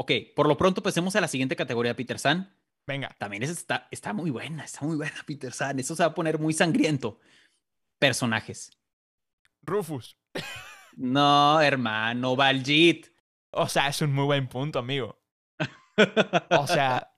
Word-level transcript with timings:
Ok, 0.00 0.12
por 0.34 0.48
lo 0.48 0.56
pronto 0.56 0.82
pasemos 0.82 1.14
a 1.14 1.20
la 1.20 1.28
siguiente 1.28 1.56
categoría, 1.56 1.94
Peter 1.94 2.18
San. 2.18 2.56
Venga. 2.86 3.14
También 3.18 3.42
es- 3.42 3.50
está, 3.50 3.86
está 3.90 4.14
muy 4.14 4.30
buena, 4.30 4.64
está 4.64 4.86
muy 4.86 4.96
buena, 4.96 5.12
Peter 5.26 5.52
San. 5.52 5.78
Eso 5.78 5.94
se 5.94 6.02
va 6.02 6.08
a 6.08 6.14
poner 6.14 6.38
muy 6.38 6.54
sangriento. 6.54 7.18
Personajes. 7.98 8.70
Rufus. 9.62 10.16
No, 10.96 11.60
hermano, 11.60 12.34
Baljit. 12.34 13.08
O 13.52 13.68
sea, 13.68 13.88
es 13.88 14.00
un 14.00 14.12
muy 14.14 14.24
buen 14.24 14.48
punto, 14.48 14.78
amigo. 14.78 15.20
O 16.58 16.66
sea, 16.66 17.14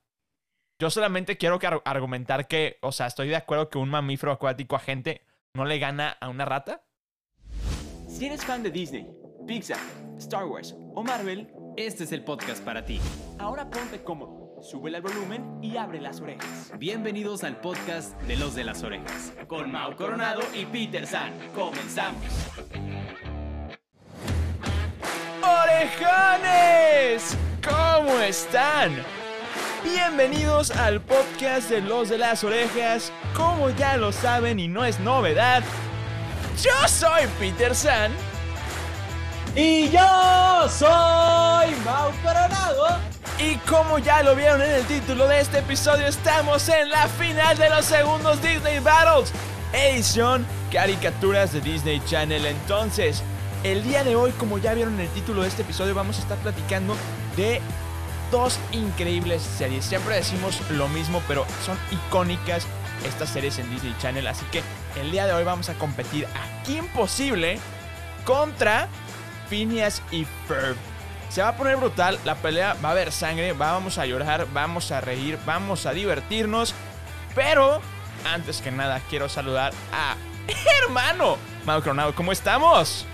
yo 0.77 0.89
solamente 0.89 1.37
quiero 1.37 1.57
que 1.57 1.67
ar- 1.67 1.81
argumentar 1.85 2.49
que, 2.49 2.79
o 2.81 2.91
sea, 2.91 3.07
estoy 3.07 3.29
de 3.29 3.37
acuerdo 3.37 3.69
que 3.69 3.77
un 3.77 3.89
mamífero 3.89 4.33
acuático 4.33 4.75
agente 4.75 5.25
no 5.55 5.63
le 5.63 5.79
gana 5.79 6.09
a 6.19 6.27
una 6.27 6.43
rata. 6.43 6.83
Si 8.09 8.25
eres 8.25 8.43
fan 8.43 8.61
de 8.61 8.71
Disney, 8.71 9.07
Pixar, 9.47 9.79
Star 10.17 10.45
Wars 10.45 10.75
o 10.95 11.01
Marvel, 11.01 11.47
Este 11.75 12.03
es 12.03 12.11
el 12.11 12.23
podcast 12.23 12.63
para 12.63 12.85
ti. 12.85 12.99
ahora 13.39 13.67
ponte 13.67 14.03
cómodo, 14.03 14.61
sube 14.61 14.95
el 14.95 15.01
volumen 15.01 15.57
y 15.61 15.77
abre 15.77 15.99
las 15.99 16.21
orejas. 16.21 16.71
Bienvenidos 16.77 17.43
al 17.43 17.59
podcast 17.59 18.19
de 18.23 18.35
los 18.35 18.53
de 18.53 18.63
las 18.63 18.83
orejas. 18.83 19.33
Con 19.47 19.71
Mau 19.71 19.95
Coronado 19.95 20.41
y 20.53 20.65
Peter 20.65 21.07
San, 21.07 21.33
comenzamos. 21.55 22.21
¡Orejones! 25.41 27.35
¿Cómo 27.67 28.19
están? 28.19 28.91
Bienvenidos 29.83 30.69
al 30.69 31.01
podcast 31.01 31.71
de 31.71 31.81
los 31.81 32.09
de 32.09 32.19
las 32.19 32.43
orejas. 32.43 33.11
Como 33.35 33.71
ya 33.71 33.97
lo 33.97 34.11
saben 34.11 34.59
y 34.59 34.67
no 34.67 34.85
es 34.85 34.99
novedad, 34.99 35.63
yo 36.61 36.87
soy 36.87 37.23
Peter 37.39 37.73
San. 37.73 38.11
Y 39.55 39.89
yo 39.89 40.67
soy 40.67 41.75
Mau 41.85 42.11
Coronado. 42.23 42.97
Y 43.37 43.55
como 43.69 43.99
ya 43.99 44.23
lo 44.23 44.35
vieron 44.35 44.63
en 44.63 44.71
el 44.71 44.85
título 44.85 45.27
de 45.27 45.41
este 45.41 45.59
episodio, 45.59 46.07
estamos 46.07 46.67
en 46.69 46.89
la 46.89 47.07
final 47.07 47.55
de 47.57 47.69
los 47.69 47.85
segundos 47.85 48.41
Disney 48.41 48.79
Battles, 48.79 49.31
edición 49.71 50.43
caricaturas 50.71 51.53
de 51.53 51.61
Disney 51.61 52.01
Channel. 52.07 52.47
Entonces, 52.47 53.21
el 53.63 53.83
día 53.83 54.03
de 54.03 54.15
hoy, 54.15 54.31
como 54.31 54.57
ya 54.57 54.73
vieron 54.73 54.95
en 54.95 55.01
el 55.01 55.09
título 55.09 55.43
de 55.43 55.49
este 55.49 55.61
episodio, 55.61 55.93
vamos 55.93 56.17
a 56.17 56.21
estar 56.21 56.37
platicando 56.39 56.95
de 57.37 57.61
dos 58.31 58.57
increíbles 58.71 59.43
series. 59.43 59.85
Siempre 59.85 60.15
decimos 60.15 60.59
lo 60.71 60.87
mismo, 60.87 61.21
pero 61.27 61.45
son 61.63 61.77
icónicas 61.91 62.65
estas 63.05 63.29
series 63.29 63.59
en 63.59 63.69
Disney 63.69 63.95
Channel. 64.01 64.25
Así 64.25 64.45
que 64.51 64.63
el 64.99 65.11
día 65.11 65.27
de 65.27 65.33
hoy 65.33 65.43
vamos 65.43 65.69
a 65.69 65.75
competir 65.75 66.27
aquí 66.33 66.77
imposible 66.77 67.59
contra 68.25 68.87
Phineas 69.49 70.01
y 70.11 70.25
Ferb. 70.47 70.75
Se 71.29 71.41
va 71.41 71.49
a 71.49 71.57
poner 71.57 71.77
brutal, 71.77 72.19
la 72.25 72.35
pelea 72.35 72.75
va 72.83 72.89
a 72.89 72.91
haber 72.91 73.11
sangre, 73.11 73.53
vamos 73.53 73.97
a 73.97 74.05
llorar, 74.05 74.47
vamos 74.53 74.91
a 74.91 75.01
reír, 75.01 75.39
vamos 75.45 75.85
a 75.85 75.93
divertirnos. 75.93 76.75
Pero, 77.33 77.81
antes 78.23 78.61
que 78.61 78.71
nada, 78.71 79.01
quiero 79.09 79.27
saludar 79.29 79.73
a 79.91 80.15
hermano 80.83 81.37
Mau 81.65 81.81
Coronado. 81.81 82.13
¿Cómo 82.13 82.31
estamos? 82.31 83.05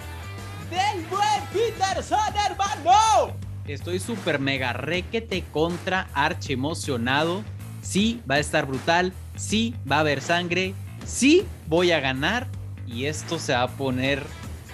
Del 0.69 1.05
buen 1.05 1.44
Peter 1.53 2.03
San, 2.03 2.36
hermano. 2.36 3.33
Estoy 3.67 3.99
súper 3.99 4.39
mega 4.39 4.73
requete 4.73 5.43
contra 5.52 6.08
archi 6.14 6.53
emocionado. 6.53 7.43
Sí, 7.81 8.21
va 8.30 8.36
a 8.36 8.39
estar 8.39 8.66
brutal. 8.66 9.14
Sí, 9.36 9.75
va 9.89 9.97
a 9.97 9.99
haber 9.99 10.21
sangre. 10.21 10.73
Sí, 11.05 11.45
voy 11.67 11.91
a 11.91 11.99
ganar. 11.99 12.47
Y 12.88 13.05
esto 13.05 13.38
se 13.38 13.53
va 13.53 13.64
a 13.64 13.67
poner 13.67 14.25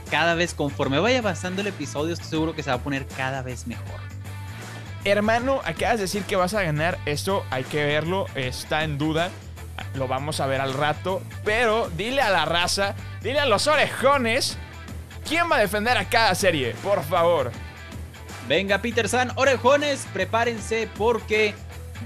cada 0.06 0.36
vez 0.36 0.54
conforme 0.54 1.00
vaya 1.00 1.20
avanzando 1.20 1.62
el 1.62 1.68
episodio. 1.68 2.14
Estoy 2.14 2.30
seguro 2.30 2.54
que 2.54 2.64
se 2.64 2.70
va 2.70 2.78
a 2.78 2.84
poner 2.84 3.06
cada 3.08 3.42
vez 3.42 3.68
mejor. 3.68 4.00
Hermano, 5.04 5.62
acabas 5.66 5.98
de 5.98 6.04
decir 6.04 6.24
que 6.24 6.36
vas 6.36 6.54
a 6.54 6.64
ganar. 6.64 6.98
Esto 7.06 7.46
hay 7.52 7.64
que 7.64 7.86
verlo, 7.86 8.26
está 8.36 8.84
en 8.84 8.98
duda. 8.98 9.30
Lo 9.94 10.08
vamos 10.08 10.40
a 10.40 10.48
ver 10.48 10.62
al 10.62 10.74
rato. 10.74 11.22
Pero 11.44 11.90
dile 11.92 12.22
a 12.22 12.32
la 12.32 12.46
raza, 12.46 12.96
dile 13.22 13.40
a 13.40 13.46
los 13.46 13.68
orejones, 13.68 14.58
¿quién 15.28 15.50
va 15.52 15.58
a 15.58 15.60
defender 15.60 15.98
a 15.98 16.10
cada 16.10 16.34
serie? 16.34 16.74
Por 16.82 17.04
favor. 17.04 17.52
Venga, 18.48 18.82
Peter 18.82 19.10
San, 19.10 19.32
orejones, 19.36 20.08
prepárense 20.14 20.90
porque 20.98 21.54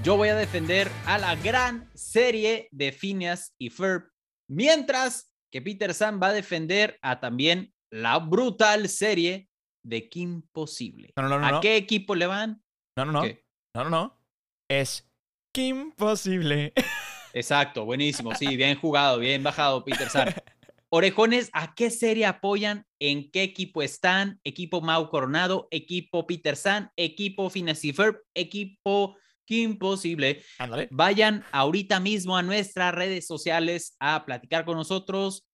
yo 0.02 0.16
voy 0.16 0.28
a 0.28 0.34
defender 0.34 0.90
a 1.04 1.18
la 1.18 1.36
gran 1.36 1.90
serie 1.94 2.68
de 2.70 2.92
Phineas 2.92 3.54
y 3.58 3.70
Ferb, 3.70 4.04
mientras 4.48 5.32
que 5.50 5.60
Peter 5.60 5.92
San 5.92 6.20
va 6.22 6.28
a 6.28 6.32
defender 6.32 6.98
a 7.02 7.20
también 7.20 7.74
la 7.90 8.18
brutal 8.18 8.88
serie 8.88 9.48
de 9.84 10.08
Kim 10.08 10.42
Possible. 10.52 11.12
No, 11.16 11.28
no, 11.28 11.38
no, 11.38 11.46
¿A 11.46 11.60
qué 11.60 11.76
equipo 11.76 12.14
le 12.14 12.26
van? 12.26 12.62
No, 12.96 13.04
no, 13.04 13.12
no. 13.12 13.22
¿Qué? 13.22 13.44
No, 13.74 13.84
no, 13.84 13.90
no. 13.90 14.20
Es 14.68 15.10
imposible. 15.56 16.72
Exacto, 17.32 17.84
buenísimo, 17.84 18.34
sí, 18.34 18.56
bien 18.56 18.78
jugado, 18.80 19.18
bien 19.18 19.42
bajado, 19.42 19.84
Peter 19.84 20.08
San. 20.08 20.34
Orejones, 20.92 21.50
¿a 21.52 21.74
qué 21.74 21.88
serie 21.88 22.26
apoyan? 22.26 22.84
¿En 22.98 23.30
qué 23.30 23.44
equipo 23.44 23.80
están? 23.80 24.40
Equipo 24.42 24.80
Mau 24.80 25.08
Coronado, 25.08 25.68
equipo 25.70 26.26
Peter 26.26 26.56
San, 26.56 26.90
equipo 26.96 27.48
Ferb, 27.48 28.16
equipo 28.34 29.16
Kim 29.44 29.78
Possible. 29.78 30.42
Ándale. 30.58 30.88
Vayan 30.90 31.44
ahorita 31.52 32.00
mismo 32.00 32.36
a 32.36 32.42
nuestras 32.42 32.92
redes 32.92 33.28
sociales 33.28 33.96
a 34.00 34.24
platicar 34.24 34.64
con 34.64 34.76
nosotros. 34.76 35.48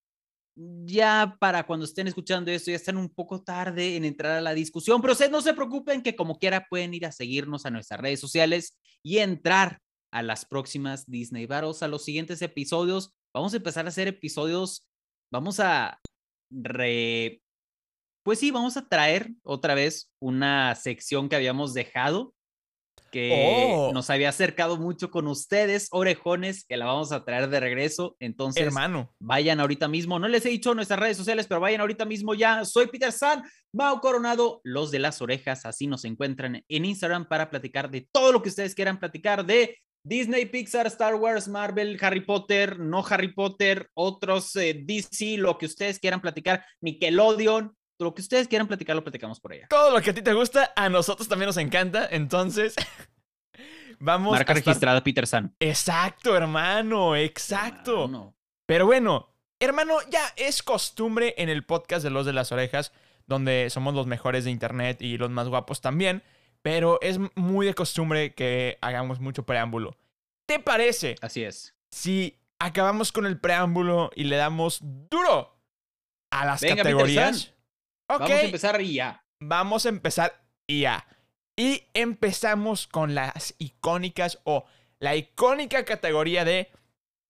Ya 0.59 1.37
para 1.39 1.67
cuando 1.67 1.85
estén 1.85 2.07
escuchando 2.07 2.51
esto, 2.51 2.71
ya 2.71 2.77
están 2.77 2.97
un 2.97 3.11
poco 3.11 3.43
tarde 3.43 3.97
en 3.97 4.07
entrar 4.07 4.33
a 4.33 4.41
la 4.41 4.55
discusión, 4.55 5.03
pero 5.03 5.15
no 5.31 5.43
se 5.43 5.53
preocupen 5.53 6.03
que 6.03 6.17
como 6.17 6.39
quiera 6.39 6.67
pueden 6.71 6.95
ir 6.95 7.05
a 7.05 7.13
seguirnos 7.13 7.67
a 7.67 7.71
nuestras 7.71 8.01
redes 8.01 8.21
sociales 8.21 8.79
y 9.03 9.19
entrar 9.19 9.81
a 10.11 10.23
las 10.23 10.47
próximas 10.47 11.05
Disney 11.07 11.45
Battles, 11.45 11.83
a 11.83 11.89
los 11.89 12.05
siguientes 12.05 12.41
episodios. 12.41 13.15
Vamos 13.35 13.53
a 13.53 13.59
empezar 13.59 13.85
a 13.85 13.91
hacer 13.91 14.09
episodios, 14.09 14.87
vamos 15.31 15.61
a 15.61 16.01
re... 16.51 17.43
Pues 18.23 18.39
sí, 18.39 18.51
vamos 18.51 18.79
a 18.79 18.89
traer 18.89 19.31
otra 19.43 19.75
vez 19.75 20.11
una 20.21 20.75
sección 20.75 21.29
que 21.29 21.37
habíamos 21.37 21.75
dejado 21.75 22.35
que 23.11 23.73
Oh. 23.75 23.93
nos 23.93 24.11
había 24.11 24.29
acercado 24.29 24.77
mucho 24.77 25.11
con 25.11 25.27
ustedes, 25.27 25.89
orejones, 25.91 26.65
que 26.65 26.77
la 26.77 26.87
vamos 26.87 27.13
a 27.13 27.25
traer 27.25 27.49
de 27.49 27.61
regreso. 27.61 28.17
Entonces, 28.21 28.63
Hermano. 28.65 29.13
vayan 29.19 29.61
ahorita 29.61 29.89
mismo. 29.89 30.19
No 30.19 30.29
les 30.29 30.45
he 30.47 30.51
dicho 30.51 30.75
nuestras 30.75 30.99
redes 31.01 31.17
sociales, 31.17 31.47
pero 31.49 31.61
vayan 31.61 31.81
ahorita 31.81 32.05
mismo 32.05 32.35
ya. 32.35 32.65
Soy 32.65 32.87
Peter 32.89 33.13
San, 33.13 33.43
Mau 33.73 34.01
Coronado, 34.01 34.61
los 34.65 34.91
de 34.91 34.99
las 34.99 35.21
orejas. 35.23 35.67
Así 35.67 35.87
nos 35.87 36.05
encuentran 36.05 36.63
en 36.69 36.85
Instagram 36.85 37.27
para 37.29 37.51
platicar 37.51 37.91
de 37.91 38.09
todo 38.13 38.33
lo 38.33 38.43
que 38.43 38.49
ustedes 38.49 38.75
quieran 38.75 38.99
platicar 38.99 39.45
de 39.45 39.79
Disney, 40.03 40.47
Pixar, 40.47 40.87
Star 40.87 41.17
Wars, 41.17 41.49
Marvel, 41.49 41.99
Harry 42.01 42.21
Potter, 42.21 42.79
no 42.79 43.05
Harry 43.11 43.33
Potter, 43.35 43.89
otros 43.93 44.55
eh, 44.55 44.81
DC, 44.85 45.37
lo 45.37 45.59
que 45.59 45.67
ustedes 45.67 45.99
quieran 45.99 46.21
platicar, 46.21 46.65
Nickelodeon, 46.81 47.77
lo 47.99 48.15
que 48.15 48.23
ustedes 48.23 48.49
quieran 48.49 48.67
platicar, 48.69 48.95
lo 48.97 49.03
platicamos 49.05 49.41
por 49.41 49.53
allá. 49.53 49.67
Todo 49.69 49.91
lo 49.91 50.03
que 50.03 50.11
a 50.11 50.15
ti 50.15 50.23
te 50.23 50.33
gusta, 50.35 50.73
a 50.77 50.89
nosotros 50.89 51.29
también 51.29 51.47
nos 51.47 51.57
encanta. 51.57 52.07
Entonces, 52.11 52.75
vamos 53.99 54.33
Marca 54.33 54.53
a 54.53 54.57
estar- 54.57 54.67
registrada 54.67 55.03
Peter 55.03 55.27
San. 55.27 55.55
Exacto, 55.61 56.37
hermano, 56.37 57.17
exacto. 57.17 58.35
Pero 58.67 58.87
bueno, 58.87 59.29
hermano, 59.61 59.99
ya 60.11 60.33
es 60.37 60.63
costumbre 60.63 61.35
en 61.39 61.49
el 61.49 61.65
podcast 61.65 62.03
de 62.05 62.11
Los 62.11 62.27
de 62.27 62.33
las 62.33 62.53
Orejas, 62.53 62.93
donde 63.27 63.71
somos 63.71 63.95
los 63.95 64.07
mejores 64.07 64.45
de 64.45 64.51
internet 64.51 65.01
y 65.01 65.19
los 65.19 65.31
más 65.31 65.49
guapos 65.49 65.81
también, 65.81 66.23
pero 66.63 66.99
es 67.01 67.19
muy 67.35 67.67
de 67.67 67.75
costumbre 67.75 68.35
que 68.35 68.79
hagamos 68.81 69.21
mucho 69.21 69.45
preámbulo. 69.45 69.97
¿Te 70.47 70.59
parece 70.61 71.17
Así 71.23 71.43
es. 71.43 71.75
si 71.91 72.39
acabamos 72.59 73.11
con 73.13 73.27
el 73.27 73.39
preámbulo 73.41 74.11
y 74.15 74.25
le 74.25 74.37
damos 74.37 74.79
duro 74.83 75.57
a 76.31 76.45
las 76.45 76.61
Venga, 76.61 76.77
categorías? 76.83 77.53
Vamos 78.09 78.31
a 78.31 78.41
empezar 78.43 78.81
ya. 78.83 79.25
vamos 79.41 79.87
a 79.87 79.89
empezar 79.89 80.43
ya. 80.69 81.07
Y 81.57 81.85
empezamos 81.95 82.87
con 82.87 83.15
las 83.15 83.55
icónicas 83.59 84.39
o 84.45 84.67
la 84.99 85.17
icónica 85.17 85.85
categoría 85.85 86.45
de 86.45 86.71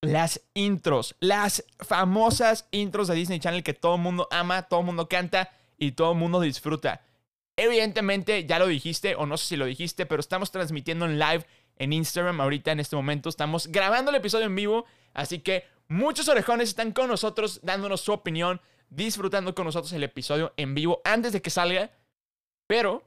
las 0.02 0.42
intros. 0.54 1.14
Las 1.20 1.64
famosas 1.78 2.68
intros 2.70 3.08
de 3.08 3.14
Disney 3.14 3.40
Channel 3.40 3.62
que 3.62 3.74
todo 3.74 3.96
el 3.96 4.02
mundo 4.02 4.28
ama, 4.30 4.62
todo 4.62 4.80
el 4.80 4.86
mundo 4.86 5.08
canta 5.08 5.50
y 5.78 5.92
todo 5.92 6.12
el 6.12 6.18
mundo 6.18 6.40
disfruta. 6.40 7.02
Evidentemente, 7.56 8.44
ya 8.44 8.58
lo 8.58 8.66
dijiste 8.66 9.14
o 9.14 9.26
no 9.26 9.36
sé 9.36 9.46
si 9.46 9.56
lo 9.56 9.64
dijiste, 9.64 10.06
pero 10.06 10.20
estamos 10.20 10.50
transmitiendo 10.50 11.06
en 11.06 11.18
live 11.18 11.46
en 11.76 11.92
Instagram 11.92 12.40
ahorita 12.40 12.72
en 12.72 12.80
este 12.80 12.96
momento. 12.96 13.28
Estamos 13.28 13.68
grabando 13.68 14.10
el 14.10 14.16
episodio 14.16 14.46
en 14.46 14.54
vivo, 14.54 14.84
así 15.14 15.38
que 15.38 15.64
muchos 15.88 16.28
orejones 16.28 16.68
están 16.68 16.92
con 16.92 17.08
nosotros 17.08 17.60
dándonos 17.62 18.00
su 18.00 18.12
opinión, 18.12 18.60
disfrutando 18.90 19.54
con 19.54 19.64
nosotros 19.64 19.92
el 19.92 20.02
episodio 20.02 20.52
en 20.56 20.74
vivo 20.74 21.00
antes 21.04 21.32
de 21.32 21.42
que 21.42 21.50
salga. 21.50 21.90
Pero 22.66 23.04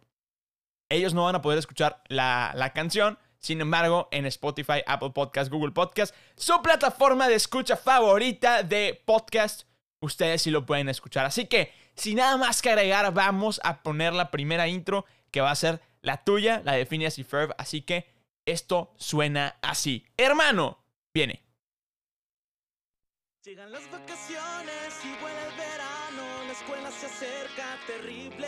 ellos 0.89 1.13
no 1.13 1.25
van 1.25 1.35
a 1.35 1.41
poder 1.41 1.59
escuchar 1.59 2.03
la, 2.07 2.51
la 2.55 2.73
canción. 2.73 3.17
Sin 3.39 3.61
embargo, 3.61 4.09
en 4.11 4.25
Spotify, 4.25 4.81
Apple 4.85 5.11
Podcast, 5.11 5.51
Google 5.51 5.71
Podcast, 5.71 6.13
su 6.35 6.61
plataforma 6.61 7.27
de 7.27 7.35
escucha 7.35 7.77
favorita 7.77 8.63
de 8.63 9.01
podcast, 9.05 9.63
ustedes 10.01 10.41
sí 10.41 10.51
lo 10.51 10.65
pueden 10.65 10.89
escuchar. 10.89 11.25
Así 11.25 11.45
que, 11.45 11.71
sin 11.95 12.17
nada 12.17 12.35
más 12.37 12.61
que 12.61 12.69
agregar, 12.69 13.13
vamos 13.13 13.61
a 13.63 13.81
poner 13.81 14.13
la 14.13 14.29
primera 14.29 14.67
intro 14.67 15.05
que 15.31 15.41
va 15.41 15.51
a 15.51 15.55
ser 15.55 15.81
la 16.01 16.23
tuya, 16.23 16.61
la 16.65 16.73
de 16.73 16.85
Phineas 16.85 17.17
y 17.17 17.23
Ferb. 17.23 17.53
Así 17.57 17.81
que 17.81 18.07
esto 18.45 18.93
suena 18.97 19.57
así. 19.61 20.05
Hermano, 20.17 20.79
viene. 21.13 21.48
Llegan 23.49 23.71
las 23.71 23.89
vacaciones 23.89 24.93
y 25.03 25.09
vuela 25.19 25.47
el 25.47 25.55
verano, 25.57 26.43
la 26.45 26.53
escuela 26.53 26.91
se 26.91 27.07
acerca 27.07 27.79
terrible 27.87 28.47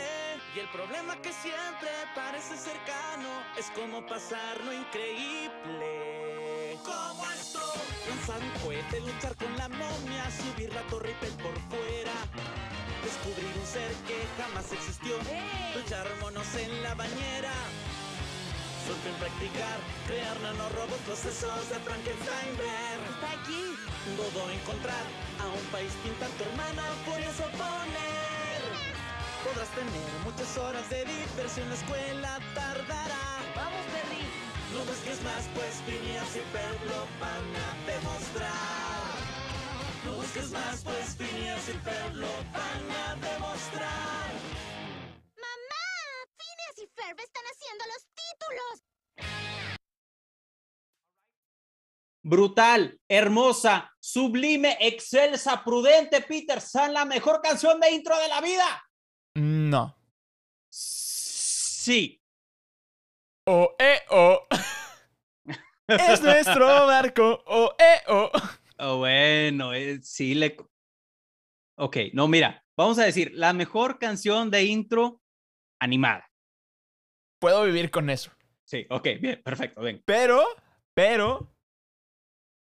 y 0.54 0.60
el 0.60 0.68
problema 0.68 1.20
que 1.20 1.32
siempre 1.32 1.90
parece 2.14 2.56
cercano 2.56 3.42
es 3.58 3.68
cómo 3.74 4.06
pasar 4.06 4.62
lo 4.62 4.72
increíble. 4.72 6.78
¿Cómo 6.84 7.28
esto? 7.32 7.58
Lanzar 8.10 8.40
un 8.44 8.50
cohete, 8.62 9.00
luchar 9.00 9.34
con 9.34 9.58
la 9.58 9.68
momia, 9.70 10.30
subir 10.30 10.72
la 10.72 10.82
torre 10.82 11.08
Eiffel 11.08 11.34
por 11.42 11.58
fuera, 11.68 12.14
descubrir 13.02 13.58
un 13.58 13.66
ser 13.66 13.90
que 14.06 14.24
jamás 14.40 14.70
existió, 14.70 15.16
luchar 15.74 16.06
monos 16.20 16.54
en 16.54 16.80
la 16.80 16.94
bañera. 16.94 17.50
Surf 18.86 19.06
en 19.06 19.14
practicar, 19.22 19.78
crear 20.08 20.34
nanorobots, 20.40 21.06
procesos 21.06 21.68
de 21.70 21.78
Frankenstein 21.86 22.50
ver. 22.58 22.98
Está 23.14 23.30
aquí. 23.38 23.62
Todo 24.18 24.50
encontrar 24.50 25.06
a 25.38 25.46
un 25.46 25.64
país 25.70 25.92
pintar 26.02 26.30
tu 26.34 26.42
hermano 26.42 26.82
furioso 27.06 27.46
poner. 27.54 28.60
Podrás 29.46 29.70
tener 29.78 30.10
muchas 30.26 30.50
horas 30.58 30.82
de 30.90 31.04
diversión, 31.04 31.68
la 31.68 31.76
escuela 31.78 32.32
tardará. 32.54 33.26
Vamos, 33.54 33.84
Perry. 33.94 34.26
No 34.74 34.82
busques 34.82 35.22
más, 35.22 35.46
pues 35.54 35.78
Phineas 35.86 36.30
y 36.34 36.42
Ferb 36.50 36.80
lo 36.90 37.06
van 37.22 37.46
a 37.54 37.68
demostrar. 37.86 39.14
No 40.04 40.10
busques 40.18 40.50
más, 40.50 40.82
pues 40.82 41.14
Phineas 41.14 41.68
y 41.68 41.76
Ferb 41.86 42.14
lo 42.18 42.34
van 42.50 42.84
a 42.90 43.14
demostrar. 43.14 44.31
Están 47.10 47.44
haciendo 47.44 47.84
los 47.86 48.06
títulos. 48.14 48.82
Brutal, 52.24 53.00
hermosa, 53.08 53.92
sublime, 54.00 54.76
excelsa, 54.80 55.64
prudente, 55.64 56.20
Peter 56.20 56.60
San, 56.60 56.94
la 56.94 57.04
mejor 57.04 57.40
canción 57.42 57.80
de 57.80 57.90
intro 57.90 58.16
de 58.16 58.28
la 58.28 58.40
vida. 58.40 58.88
No. 59.34 59.96
Sí. 60.70 62.22
O, 63.48 63.74
eh, 63.78 64.02
o. 64.10 64.46
es 65.88 66.22
nuestro 66.22 66.86
barco. 66.86 67.42
O, 67.46 67.74
eh, 67.76 68.02
o. 68.08 68.30
Oh, 68.78 68.98
bueno, 68.98 69.74
eh, 69.74 70.00
sí 70.02 70.34
le. 70.34 70.56
Ok, 71.76 71.96
no, 72.12 72.28
mira, 72.28 72.64
vamos 72.76 72.98
a 72.98 73.04
decir 73.04 73.32
la 73.34 73.52
mejor 73.52 73.98
canción 73.98 74.50
de 74.50 74.64
intro 74.64 75.20
animada. 75.80 76.31
Puedo 77.42 77.64
vivir 77.64 77.90
con 77.90 78.08
eso. 78.08 78.30
Sí, 78.64 78.86
ok, 78.88 79.08
bien, 79.20 79.42
perfecto, 79.42 79.80
ven. 79.80 80.00
Pero, 80.04 80.46
pero. 80.94 81.52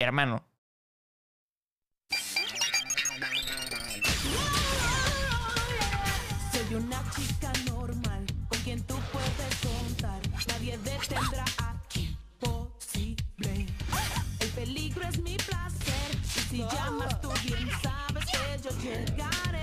Hermano, 0.00 0.44
Soy 6.50 6.74
una 6.74 7.00
chica 7.14 7.52
normal 7.70 8.26
con 8.48 8.58
quien 8.62 8.82
tú 8.88 8.96
puedes 9.12 9.54
contar. 9.62 10.20
Nadie 10.48 10.76
detendrá 10.78 11.44
aquí 11.58 12.18
posible. 12.40 13.66
El 14.40 14.48
peligro 14.48 15.06
es 15.06 15.20
mi 15.20 15.36
placer. 15.36 16.10
Y 16.24 16.40
si 16.40 16.58
llamas 16.58 17.20
tú 17.20 17.30
bien 17.44 17.70
sabes 17.80 18.24
que 18.26 18.62
yo 18.64 18.70
llegaré. 18.82 19.62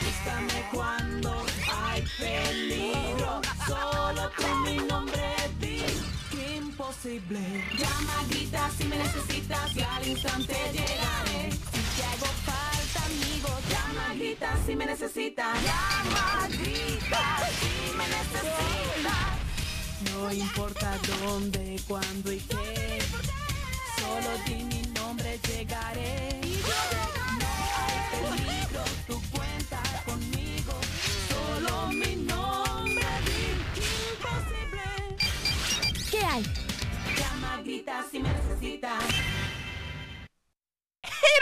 Búscame 0.00 0.68
cuando 0.72 1.49
peligro. 2.18 3.40
Solo 3.66 4.30
tú 4.36 4.46
mi 4.64 4.76
nombre 4.76 5.22
di. 5.60 5.82
Qué 6.30 6.56
imposible. 6.56 7.40
Llama, 7.78 8.24
grita 8.28 8.70
si 8.76 8.84
me 8.84 8.96
necesitas 8.96 9.76
y 9.76 9.82
al 9.82 10.08
instante 10.08 10.54
llegaré. 10.72 11.50
Si 11.52 11.80
te 11.96 12.04
hago 12.04 12.26
falta, 12.44 13.04
amigo, 13.06 13.48
llama, 13.70 14.14
grita 14.14 14.56
si 14.66 14.76
me 14.76 14.86
necesitas. 14.86 15.62
Llama, 15.62 16.48
grita 16.48 17.38
si 17.58 17.96
me 17.96 18.04
necesitas. 18.08 19.40
No 20.12 20.32
importa 20.32 20.98
dónde, 21.20 21.80
cuándo 21.86 22.32
y 22.32 22.38
qué. 22.40 22.98
Solo 23.98 24.30
di 24.46 24.64
mi 24.64 24.82
nombre, 24.92 25.38
llegaré. 25.46 26.29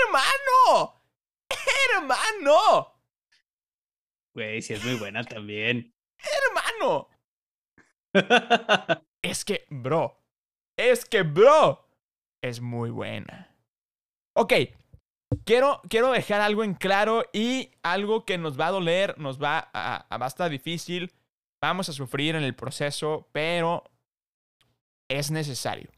¡Hermano! 0.09 0.95
¡Hermano! 1.97 2.95
Güey, 4.35 4.63
sí 4.63 4.75
es 4.75 4.85
muy 4.85 4.95
buena 4.95 5.25
también. 5.25 5.95
¡Hermano! 6.19 7.09
Es 9.21 9.45
que, 9.45 9.67
bro. 9.69 10.17
Es 10.77 11.05
que, 11.05 11.23
bro. 11.23 11.85
Es 12.43 12.61
muy 12.61 12.91
buena. 12.91 13.55
Ok. 14.35 14.53
Quiero, 15.45 15.83
quiero 15.91 16.13
dejar 16.13 16.41
algo 16.41 16.63
en 16.65 16.75
claro 16.75 17.25
y 17.33 17.73
algo 17.83 18.25
que 18.25 18.39
nos 18.39 18.59
va 18.59 18.69
a 18.69 18.71
doler, 18.71 19.19
nos 19.19 19.43
va 19.43 19.59
a, 19.73 20.07
a- 20.09 20.19
va 20.19 20.25
a 20.27 20.29
estar 20.29 20.49
difícil. 20.49 21.13
Vamos 21.61 21.89
a 21.89 21.93
sufrir 21.93 22.37
en 22.37 22.45
el 22.45 22.55
proceso, 22.55 23.29
pero 23.33 23.85
es 25.09 25.31
necesario. 25.33 25.91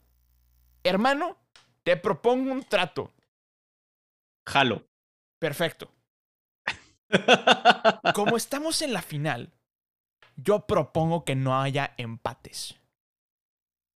Hermano, 0.82 1.36
te 1.84 1.96
propongo 1.98 2.50
un 2.52 2.64
trato. 2.64 3.12
Jalo. 4.50 4.88
Perfecto. 5.38 5.92
Como 8.14 8.36
estamos 8.36 8.82
en 8.82 8.92
la 8.92 9.00
final, 9.00 9.52
yo 10.36 10.66
propongo 10.66 11.24
que 11.24 11.36
no 11.36 11.60
haya 11.60 11.94
empates. 11.96 12.76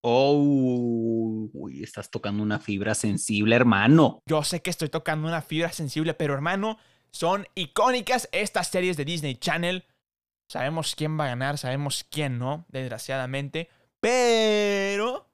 Oh, 0.06 1.49
uy, 1.53 1.83
estás 1.83 2.11
tocando 2.11 2.43
una 2.43 2.61
fibra 2.61 2.95
sensible, 2.95 3.56
hermano. 3.56 4.23
Yo 4.27 4.45
sé 4.45 4.62
que 4.62 4.71
estoy 4.71 4.91
tocando 4.91 5.27
una 5.27 5.43
fibra 5.43 5.73
sensible, 5.73 6.15
pero 6.15 6.35
hermano, 6.35 6.79
son 7.11 7.49
icónicas 7.55 8.29
estas 8.31 8.69
series 8.69 8.97
de 8.97 9.05
Disney 9.05 9.35
Channel. 9.37 9.85
Sabemos 10.49 10.95
quién 10.95 11.19
va 11.19 11.25
a 11.25 11.29
ganar, 11.29 11.59
sabemos 11.59 12.05
quién 12.09 12.39
no, 12.39 12.67
desgraciadamente. 12.69 13.71
Pero 14.01 15.27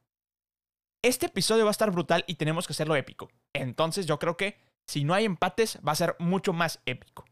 este 1.03 1.27
episodio 1.27 1.65
va 1.65 1.71
a 1.71 1.73
estar 1.73 1.91
brutal 1.91 2.25
y 2.27 2.37
tenemos 2.37 2.67
que 2.67 2.73
hacerlo 2.73 2.97
épico. 2.97 3.29
Entonces 3.53 4.07
yo 4.07 4.19
creo 4.19 4.37
que 4.37 4.70
si 4.90 5.04
no 5.04 5.14
hay 5.14 5.25
empates 5.25 5.78
va 5.87 5.92
a 5.92 5.97
ser 5.97 6.16
mucho 6.18 6.52
más 6.52 6.80
épico. 6.87 7.25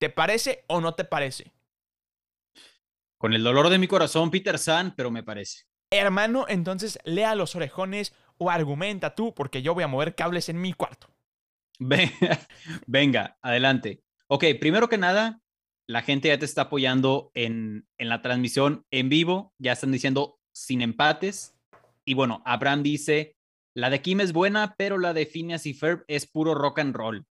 ¿Te 0.00 0.10
parece 0.10 0.64
o 0.66 0.80
no 0.80 0.94
te 0.94 1.04
parece? 1.04 1.52
Con 3.18 3.32
el 3.32 3.42
dolor 3.42 3.68
de 3.70 3.78
mi 3.78 3.86
corazón, 3.86 4.30
Peter 4.30 4.58
San, 4.58 4.94
pero 4.96 5.10
me 5.10 5.22
parece. 5.22 5.64
Hermano, 5.90 6.46
entonces 6.48 6.98
lea 7.04 7.34
los 7.34 7.54
orejones 7.54 8.12
o 8.36 8.50
argumenta 8.50 9.14
tú 9.14 9.32
porque 9.34 9.62
yo 9.62 9.74
voy 9.74 9.84
a 9.84 9.88
mover 9.88 10.14
cables 10.14 10.48
en 10.48 10.60
mi 10.60 10.72
cuarto. 10.72 11.08
Ve- 11.78 12.10
Venga, 12.86 13.38
adelante. 13.40 14.02
Ok, 14.26 14.44
primero 14.60 14.88
que 14.88 14.98
nada, 14.98 15.40
la 15.86 16.02
gente 16.02 16.28
ya 16.28 16.38
te 16.38 16.44
está 16.44 16.62
apoyando 16.62 17.30
en, 17.34 17.86
en 17.98 18.08
la 18.08 18.22
transmisión 18.22 18.84
en 18.90 19.08
vivo. 19.08 19.54
Ya 19.58 19.72
están 19.72 19.92
diciendo 19.92 20.38
sin 20.52 20.82
empates. 20.82 21.56
Y 22.04 22.14
bueno, 22.14 22.42
Abraham 22.44 22.82
dice, 22.82 23.36
la 23.76 23.90
de 23.90 24.00
Kim 24.00 24.20
es 24.20 24.32
buena, 24.32 24.76
pero 24.78 24.98
la 24.98 25.12
de 25.12 25.26
Phineas 25.26 25.66
y 25.66 25.74
Ferb 25.74 26.04
es 26.06 26.26
puro 26.26 26.54
rock 26.54 26.78
and 26.78 26.94
roll. 26.94 27.26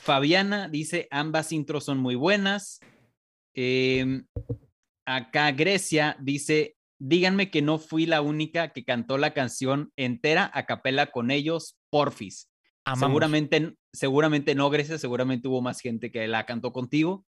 Fabiana 0.00 0.68
dice, 0.68 1.06
ambas 1.10 1.52
intros 1.52 1.84
son 1.84 1.98
muy 1.98 2.16
buenas. 2.16 2.80
Em, 3.54 4.26
acá 5.06 5.52
Grecia 5.52 6.16
dice, 6.20 6.76
díganme 6.98 7.50
que 7.50 7.62
no 7.62 7.78
fui 7.78 8.06
la 8.06 8.20
única 8.20 8.72
que 8.72 8.84
cantó 8.84 9.16
la 9.16 9.32
canción 9.32 9.92
entera 9.96 10.50
a 10.54 10.66
capela 10.66 11.12
con 11.12 11.30
ellos, 11.30 11.78
porfis. 11.90 12.50
Amamos. 12.84 13.08
Seguramente, 13.08 13.74
seguramente 13.92 14.54
no, 14.56 14.70
Grecia, 14.70 14.98
seguramente 14.98 15.46
hubo 15.46 15.60
más 15.62 15.80
gente 15.80 16.10
que 16.10 16.26
la 16.26 16.46
cantó 16.46 16.72
contigo. 16.72 17.24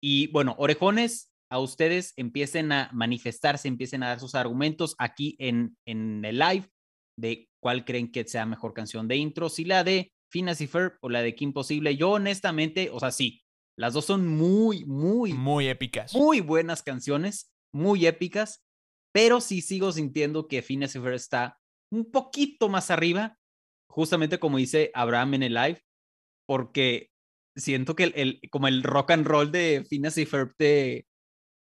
Y 0.00 0.28
bueno, 0.28 0.54
orejones, 0.58 1.32
a 1.50 1.58
ustedes 1.58 2.12
empiecen 2.16 2.70
a 2.72 2.90
manifestarse, 2.92 3.66
empiecen 3.66 4.02
a 4.02 4.08
dar 4.08 4.20
sus 4.20 4.34
argumentos 4.34 4.94
aquí 4.98 5.34
en, 5.38 5.76
en 5.86 6.24
el 6.24 6.38
live 6.38 6.70
de 7.18 7.48
cuál 7.62 7.84
creen 7.84 8.10
que 8.12 8.24
sea 8.26 8.46
mejor 8.46 8.72
canción 8.74 9.08
de 9.08 9.16
intro, 9.16 9.48
si 9.48 9.64
la 9.64 9.84
de 9.84 10.12
Phineas 10.30 10.60
y 10.60 10.66
Ferb 10.66 10.94
o 11.00 11.08
la 11.08 11.22
de 11.22 11.34
Kim 11.34 11.52
Possible. 11.52 11.96
Yo 11.96 12.10
honestamente, 12.12 12.90
o 12.90 13.00
sea, 13.00 13.10
sí, 13.10 13.42
las 13.78 13.92
dos 13.94 14.04
son 14.04 14.26
muy, 14.26 14.84
muy, 14.84 15.32
Muy 15.32 15.68
épicas. 15.68 16.14
muy 16.14 16.40
buenas 16.40 16.82
canciones, 16.82 17.50
muy 17.72 18.06
épicas, 18.06 18.64
pero 19.12 19.40
sí 19.40 19.60
sigo 19.62 19.92
sintiendo 19.92 20.46
que 20.48 20.62
Phineas 20.62 20.94
y 20.94 21.00
Ferb 21.00 21.14
está 21.14 21.58
un 21.92 22.10
poquito 22.10 22.68
más 22.68 22.90
arriba, 22.90 23.38
justamente 23.88 24.38
como 24.38 24.58
dice 24.58 24.90
Abraham 24.94 25.34
en 25.34 25.42
el 25.44 25.54
live, 25.54 25.82
porque 26.46 27.10
siento 27.56 27.94
que 27.96 28.04
el, 28.04 28.12
el- 28.16 28.40
como 28.50 28.68
el 28.68 28.82
rock 28.82 29.12
and 29.12 29.26
roll 29.26 29.50
de 29.52 29.84
Phineas 29.88 30.18
y 30.18 30.26
Ferb 30.26 30.54
te, 30.56 31.06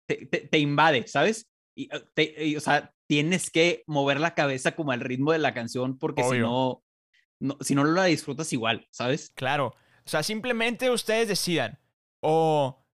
te, 0.07 0.25
te- 0.27 0.47
te 0.47 0.59
invade, 0.59 1.07
¿sabes? 1.07 1.49
Y, 1.75 1.93
eh, 1.93 2.03
te- 2.13 2.45
y, 2.45 2.55
o 2.55 2.61
sea, 2.61 2.93
tienes 3.11 3.51
que 3.51 3.83
mover 3.87 4.21
la 4.21 4.35
cabeza 4.35 4.73
como 4.73 4.93
al 4.93 5.01
ritmo 5.01 5.33
de 5.33 5.37
la 5.37 5.53
canción 5.53 5.97
porque 5.97 6.23
si 6.23 6.37
no, 6.39 6.81
no, 7.41 7.57
si 7.59 7.75
no 7.75 7.83
la 7.83 8.05
disfrutas 8.05 8.53
igual, 8.53 8.87
¿sabes? 8.89 9.31
Claro. 9.35 9.75
O 10.05 10.09
sea, 10.09 10.23
simplemente 10.23 10.89
ustedes 10.89 11.27
decidan. 11.27 11.77
O 12.21 12.87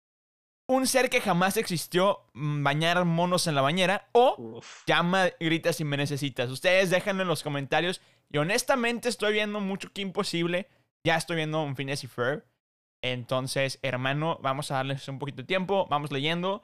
un 0.67 0.87
ser 0.87 1.09
que 1.09 1.19
jamás 1.19 1.57
existió 1.57 2.21
mm, 2.33 2.63
bañar 2.63 3.03
monos 3.03 3.45
en 3.47 3.55
la 3.55 3.61
bañera. 3.61 4.07
O 4.13 4.35
Uf. 4.37 4.83
llama, 4.87 5.31
grita 5.37 5.73
si 5.73 5.83
me 5.83 5.97
necesitas. 5.97 6.49
Ustedes 6.49 6.91
déjenlo 6.91 7.23
en 7.23 7.27
los 7.27 7.43
comentarios. 7.43 7.99
Y 8.31 8.37
honestamente 8.37 9.09
estoy 9.09 9.33
viendo 9.33 9.59
mucho 9.59 9.91
que 9.91 10.01
imposible. 10.01 10.69
Ya 11.03 11.17
estoy 11.17 11.35
viendo 11.35 11.61
un 11.61 11.75
Phineas 11.75 12.05
y 12.05 12.07
Ferb. 12.07 12.45
Entonces, 13.01 13.79
hermano, 13.81 14.39
vamos 14.41 14.71
a 14.71 14.75
darles 14.75 15.05
un 15.09 15.19
poquito 15.19 15.41
de 15.41 15.47
tiempo. 15.47 15.87
Vamos 15.89 16.09
leyendo. 16.09 16.63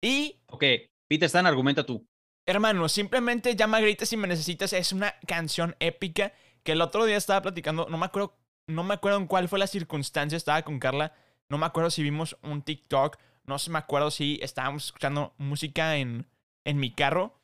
Y, 0.00 0.40
Ok, 0.46 0.64
Peter 1.06 1.26
Stan, 1.26 1.44
argumenta 1.44 1.84
tú. 1.84 2.08
Hermano, 2.46 2.88
simplemente 2.88 3.56
llama, 3.56 3.80
grita 3.80 4.06
si 4.06 4.16
me 4.16 4.28
necesitas. 4.28 4.72
Es 4.72 4.92
una 4.92 5.14
canción 5.26 5.76
épica 5.80 6.32
que 6.62 6.72
el 6.72 6.80
otro 6.80 7.04
día 7.04 7.16
estaba 7.16 7.42
platicando. 7.42 7.86
No 7.88 7.98
me 7.98 8.06
acuerdo, 8.06 8.36
no 8.66 8.84
me 8.84 8.94
acuerdo 8.94 9.18
en 9.18 9.26
cuál 9.26 9.48
fue 9.48 9.58
la 9.58 9.66
circunstancia. 9.66 10.36
Estaba 10.36 10.62
con 10.62 10.78
Carla. 10.78 11.14
No 11.48 11.58
me 11.58 11.66
acuerdo 11.66 11.90
si 11.90 12.02
vimos 12.02 12.36
un 12.42 12.62
TikTok. 12.62 13.18
No 13.44 13.58
se 13.58 13.70
me 13.70 13.78
acuerdo 13.78 14.10
si 14.10 14.38
estábamos 14.42 14.86
escuchando 14.86 15.34
música 15.38 15.96
en, 15.96 16.28
en 16.64 16.78
mi 16.78 16.92
carro. 16.94 17.40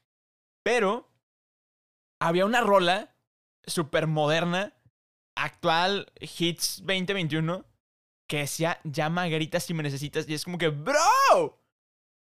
Pero 0.62 1.10
había 2.20 2.44
una 2.44 2.60
rola 2.60 3.14
súper 3.66 4.06
moderna, 4.06 4.74
actual, 5.36 6.12
Hits 6.20 6.78
2021, 6.80 7.64
que 8.26 8.38
decía 8.38 8.80
llama, 8.84 9.28
grita 9.28 9.60
si 9.60 9.74
me 9.74 9.82
necesitas. 9.82 10.28
Y 10.28 10.34
es 10.34 10.44
como 10.44 10.58
que, 10.58 10.68
bro, 10.68 11.62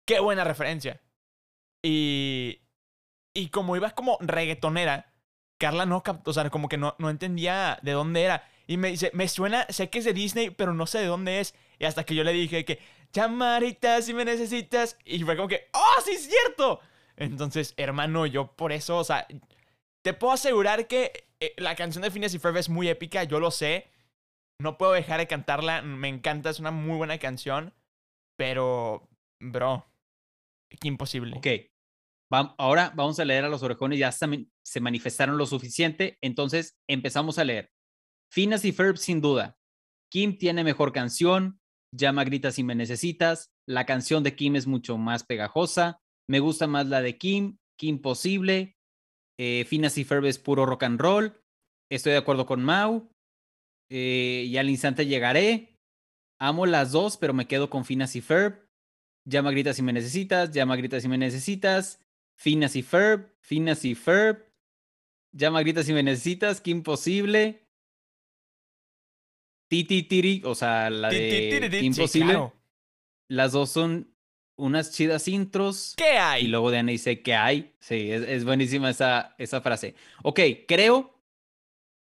qué 0.05 0.21
buena 0.21 0.45
referencia. 0.45 1.01
Y, 1.89 2.63
y 3.33 3.51
como 3.51 3.77
iba 3.77 3.91
como 3.93 4.19
reggaetonera, 4.21 5.15
Carla 5.57 5.87
no 5.87 6.03
captó, 6.03 6.33
o 6.33 6.35
sea, 6.35 6.51
como 6.51 6.69
que 6.69 6.79
no, 6.79 6.97
no 6.99 7.11
entendía 7.11 7.79
de 7.83 7.93
dónde 7.93 8.25
era. 8.25 8.45
Y 8.67 8.77
me 8.77 8.89
dice, 8.89 9.13
me 9.15 9.29
suena, 9.29 9.67
sé 9.69 9.89
que 9.89 10.01
es 10.01 10.05
de 10.05 10.13
Disney, 10.13 10.51
pero 10.51 10.75
no 10.75 10.89
sé 10.89 10.99
de 10.99 11.07
dónde 11.07 11.39
es. 11.39 11.55
Y 11.79 11.85
hasta 11.85 12.03
que 12.03 12.17
yo 12.17 12.25
le 12.25 12.33
dije 12.33 12.65
que, 12.65 12.81
llamarita 13.13 14.03
si 14.03 14.15
me 14.15 14.25
necesitas. 14.25 14.99
Y 15.05 15.23
fue 15.23 15.37
como 15.37 15.47
que, 15.47 15.69
¡oh, 15.75 16.03
sí 16.05 16.11
es 16.13 16.29
cierto! 16.29 16.81
Entonces, 17.17 17.73
hermano, 17.77 18.27
yo 18.27 18.49
por 18.57 18.73
eso, 18.73 18.99
o 18.99 19.05
sea, 19.05 19.29
te 20.03 20.13
puedo 20.13 20.33
asegurar 20.33 20.89
que 20.89 21.29
eh, 21.39 21.55
la 21.57 21.77
canción 21.77 22.03
de 22.03 22.11
Phineas 22.11 22.35
y 22.35 22.41
Ferb 22.41 22.57
es 22.57 22.69
muy 22.69 22.89
épica, 22.89 23.23
yo 23.23 23.39
lo 23.39 23.53
sé. 23.53 23.93
No 24.61 24.77
puedo 24.77 24.91
dejar 24.91 25.21
de 25.21 25.29
cantarla, 25.29 25.83
me 25.83 26.09
encanta, 26.09 26.51
es 26.51 26.59
una 26.59 26.73
muy 26.73 26.97
buena 26.97 27.19
canción. 27.19 27.73
Pero, 28.37 29.09
bro, 29.39 29.87
imposible. 30.83 31.37
Ok. 31.37 31.76
Ahora 32.31 32.93
vamos 32.95 33.21
a 33.21 33.25
leer 33.25 33.45
a 33.45 33.49
los 33.49 33.63
orejones, 33.63 33.99
ya 33.99 34.11
se, 34.11 34.47
se 34.65 34.81
manifestaron 34.81 35.39
lo 35.39 35.47
suficiente, 35.47 36.19
entonces 36.21 36.77
empezamos 36.89 37.39
a 37.39 37.45
leer. 37.45 37.71
Finas 38.33 38.65
y 38.65 38.73
Ferb 38.73 38.97
sin 38.97 39.21
duda. 39.21 39.57
Kim 40.11 40.37
tiene 40.39 40.65
mejor 40.65 40.93
canción, 40.93 41.61
llama 41.93 42.25
grita 42.25 42.53
si 42.53 42.63
me 42.63 42.75
necesitas, 42.75 43.53
la 43.69 43.87
canción 43.87 44.23
de 44.23 44.35
Kim 44.35 44.57
es 44.57 44.67
mucho 44.67 44.99
más 44.99 45.25
pegajosa, 45.25 46.01
me 46.29 46.41
gusta 46.41 46.67
más 46.67 46.87
la 46.87 47.01
de 47.01 47.19
Kim, 47.19 47.59
Kim 47.79 48.01
posible, 48.01 48.77
eh, 49.39 49.65
Finas 49.67 49.99
y 49.99 50.05
Ferb 50.05 50.25
es 50.27 50.39
puro 50.39 50.67
rock 50.67 50.85
and 50.85 51.01
roll, 51.01 51.41
estoy 51.91 52.13
de 52.13 52.19
acuerdo 52.19 52.47
con 52.47 52.63
Mau, 52.63 53.11
eh, 53.91 54.45
y 54.47 54.57
al 54.57 54.71
instante 54.71 55.07
llegaré, 55.07 55.77
amo 56.41 56.67
las 56.67 56.93
dos, 56.93 57.17
pero 57.17 57.35
me 57.35 57.47
quedo 57.47 57.71
con 57.71 57.85
Finas 57.85 58.17
y 58.17 58.21
Ferb, 58.21 58.67
llama 59.27 59.51
grita 59.51 59.73
si 59.73 59.83
me 59.83 59.93
necesitas, 59.93 60.51
llama 60.53 60.77
grita 60.77 61.01
si 61.01 61.09
me 61.09 61.19
necesitas, 61.19 62.06
Finas 62.37 62.77
y 62.77 62.83
Ferb, 62.83 63.33
Finas 63.41 63.85
y 63.85 63.95
Ferb, 63.95 64.45
llama 65.33 65.61
grita 65.63 65.83
si 65.83 65.93
me 65.93 66.03
necesitas, 66.03 66.61
Kim 66.61 66.83
posible, 66.83 67.67
Titi 69.69 70.03
Tiri, 70.05 70.43
o 70.45 70.55
sea, 70.55 70.91
la 70.91 71.09
de 71.09 71.51
tiri, 71.51 71.71
ti, 71.71 71.81
Kim 71.81 71.93
sí, 71.93 72.01
posible. 72.01 72.33
claro. 72.33 72.53
Las 73.29 73.53
dos 73.53 73.71
son 73.71 74.15
unas 74.57 74.93
chidas 74.93 75.27
intros. 75.29 75.95
¿Qué 75.97 76.15
Y 76.15 76.17
hay? 76.17 76.47
luego 76.47 76.71
Diana 76.71 76.93
dice 76.93 77.21
que 77.23 77.35
hay. 77.35 77.75
Sí, 77.81 78.11
es, 78.13 78.23
es 78.23 78.45
buenísima 78.45 78.91
esa, 78.91 79.35
esa 79.39 79.61
frase. 79.61 79.95
Ok, 80.23 80.41
creo 80.69 81.21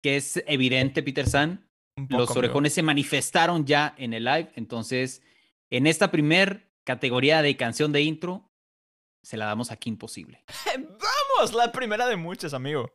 que 0.01 0.15
es 0.17 0.43
evidente, 0.47 1.03
Peter 1.03 1.27
San. 1.29 1.69
Los 2.09 2.35
orejones 2.35 2.73
se 2.73 2.81
manifestaron 2.81 3.65
ya 3.65 3.93
en 3.99 4.13
el 4.13 4.23
live. 4.25 4.51
Entonces, 4.55 5.21
en 5.69 5.85
esta 5.85 6.09
primer 6.09 6.71
categoría 6.83 7.43
de 7.43 7.55
canción 7.55 7.91
de 7.91 8.01
intro, 8.01 8.51
se 9.23 9.37
la 9.37 9.45
damos 9.45 9.71
a 9.71 9.77
Kim 9.77 9.97
Posible. 9.97 10.43
Vamos, 10.77 11.53
la 11.55 11.71
primera 11.71 12.05
de 12.07 12.15
muchas, 12.15 12.53
amigo. 12.53 12.91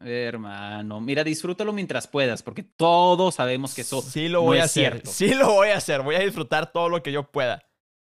Hermano, 0.00 1.00
mira, 1.00 1.24
disfrútalo 1.24 1.72
mientras 1.72 2.06
puedas, 2.06 2.42
porque 2.42 2.62
todos 2.62 3.34
sabemos 3.34 3.74
que 3.74 3.80
eso 3.82 4.00
sí 4.02 4.28
lo 4.28 4.40
no 4.40 4.44
voy 4.46 4.58
a 4.58 4.64
hacer. 4.64 4.92
cierto. 4.92 5.10
Sí 5.10 5.34
lo 5.34 5.52
voy 5.52 5.68
a 5.68 5.76
hacer. 5.76 6.02
Voy 6.02 6.14
a 6.14 6.20
disfrutar 6.20 6.72
todo 6.72 6.88
lo 6.88 7.02
que 7.02 7.12
yo 7.12 7.30
pueda. 7.30 7.64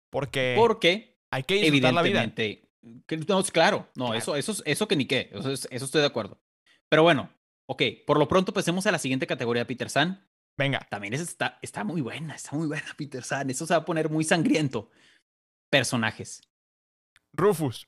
Porque 0.10 0.56
Porque 0.58 1.20
hay 1.32 1.44
que 1.44 1.56
disfrutar 1.56 1.94
la 1.94 2.02
vida. 2.02 2.34
que- 2.36 3.18
no, 3.28 3.44
claro, 3.44 3.88
no, 3.96 4.06
Claro. 4.06 4.18
Eso, 4.20 4.36
eso, 4.36 4.52
es- 4.52 4.64
eso 4.66 4.88
que 4.88 4.96
ni 4.96 5.06
qué, 5.06 5.30
eso, 5.34 5.52
es- 5.52 5.68
eso 5.72 5.86
estoy 5.86 6.02
de 6.02 6.08
acuerdo. 6.08 6.40
Pero 6.90 7.04
bueno, 7.04 7.30
ok, 7.68 7.82
por 8.06 8.18
lo 8.18 8.28
pronto 8.28 8.52
pasemos 8.54 8.86
a 8.88 8.92
la 8.92 9.00
siguiente 9.00 9.28
categoría, 9.28 9.66
Peter 9.68 9.90
San. 9.90 10.28
Venga. 10.58 10.80
También 10.90 11.14
es- 11.14 11.22
está, 11.22 11.60
está 11.62 11.84
muy 11.84 12.02
buena, 12.02 12.36
está 12.36 12.56
muy 12.56 12.68
buena, 12.68 12.86
Peter 12.98 13.24
San. 13.24 13.50
Eso 13.50 13.66
se 13.68 13.74
va 13.74 13.80
a 13.82 13.86
poner 13.86 14.10
muy 14.10 14.24
sangriento. 14.24 14.90
Personajes. 15.70 16.42
Rufus. 17.36 17.88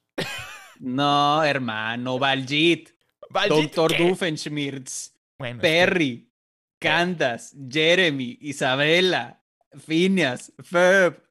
No, 0.80 1.44
hermano, 1.44 2.20
Baljit, 2.20 2.92
Baljit, 3.30 3.50
Doctor 3.76 3.96
¿qué? 3.96 4.08
Doofenshmirtz, 4.08 5.14
Bueno, 5.38 5.62
Perry, 5.62 6.32
Candace, 6.80 7.56
Jeremy, 7.70 8.38
Isabela, 8.42 9.44
Phineas, 9.78 10.54
Ferb, 10.64 11.24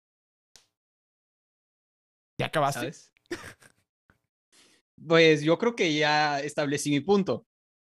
¿Ya 2.38 2.46
acabaste? 2.46 2.80
¿sabes? 2.92 3.12
Pues 5.06 5.42
yo 5.42 5.58
creo 5.58 5.76
que 5.76 5.94
ya 5.94 6.40
establecí 6.40 6.90
mi 6.90 7.00
punto. 7.00 7.46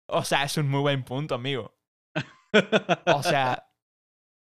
O 0.07 0.25
sea, 0.25 0.45
es 0.45 0.57
un 0.57 0.69
muy 0.69 0.81
buen 0.81 1.05
punto, 1.05 1.35
amigo. 1.35 1.77
O 3.07 3.23
sea, 3.23 3.71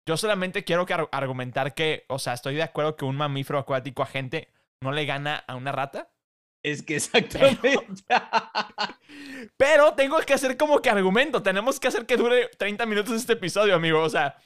yo 0.07 0.17
solamente 0.19 0.63
quiero 0.65 0.85
que 0.85 0.93
ar- 0.93 1.09
argumentar 1.11 1.75
que, 1.75 2.05
o 2.09 2.19
sea, 2.19 2.35
estoy 2.35 2.55
de 2.55 2.63
acuerdo 2.63 2.97
que 2.97 3.07
un 3.07 3.17
mamífero 3.17 3.59
acuático 3.59 4.03
agente 4.03 4.53
no 4.85 4.93
le 4.93 5.07
gana 5.07 5.37
a 5.49 5.57
una 5.57 5.73
rata. 5.73 6.13
es 6.63 6.83
que 6.83 6.97
exactamente. 6.97 7.79
Pero 9.57 9.95
tengo 9.95 10.19
que 10.21 10.35
hacer 10.35 10.57
como 10.57 10.81
que 10.81 10.91
argumento. 10.91 11.43
Tenemos 11.43 11.81
que 11.81 11.89
hacer 11.89 12.07
que 12.07 12.17
dure 12.17 12.49
30 12.59 12.87
minutos 12.87 13.15
este 13.15 13.33
episodio, 13.33 13.75
amigo. 13.75 14.03
O 14.03 14.11
sea, 14.11 14.37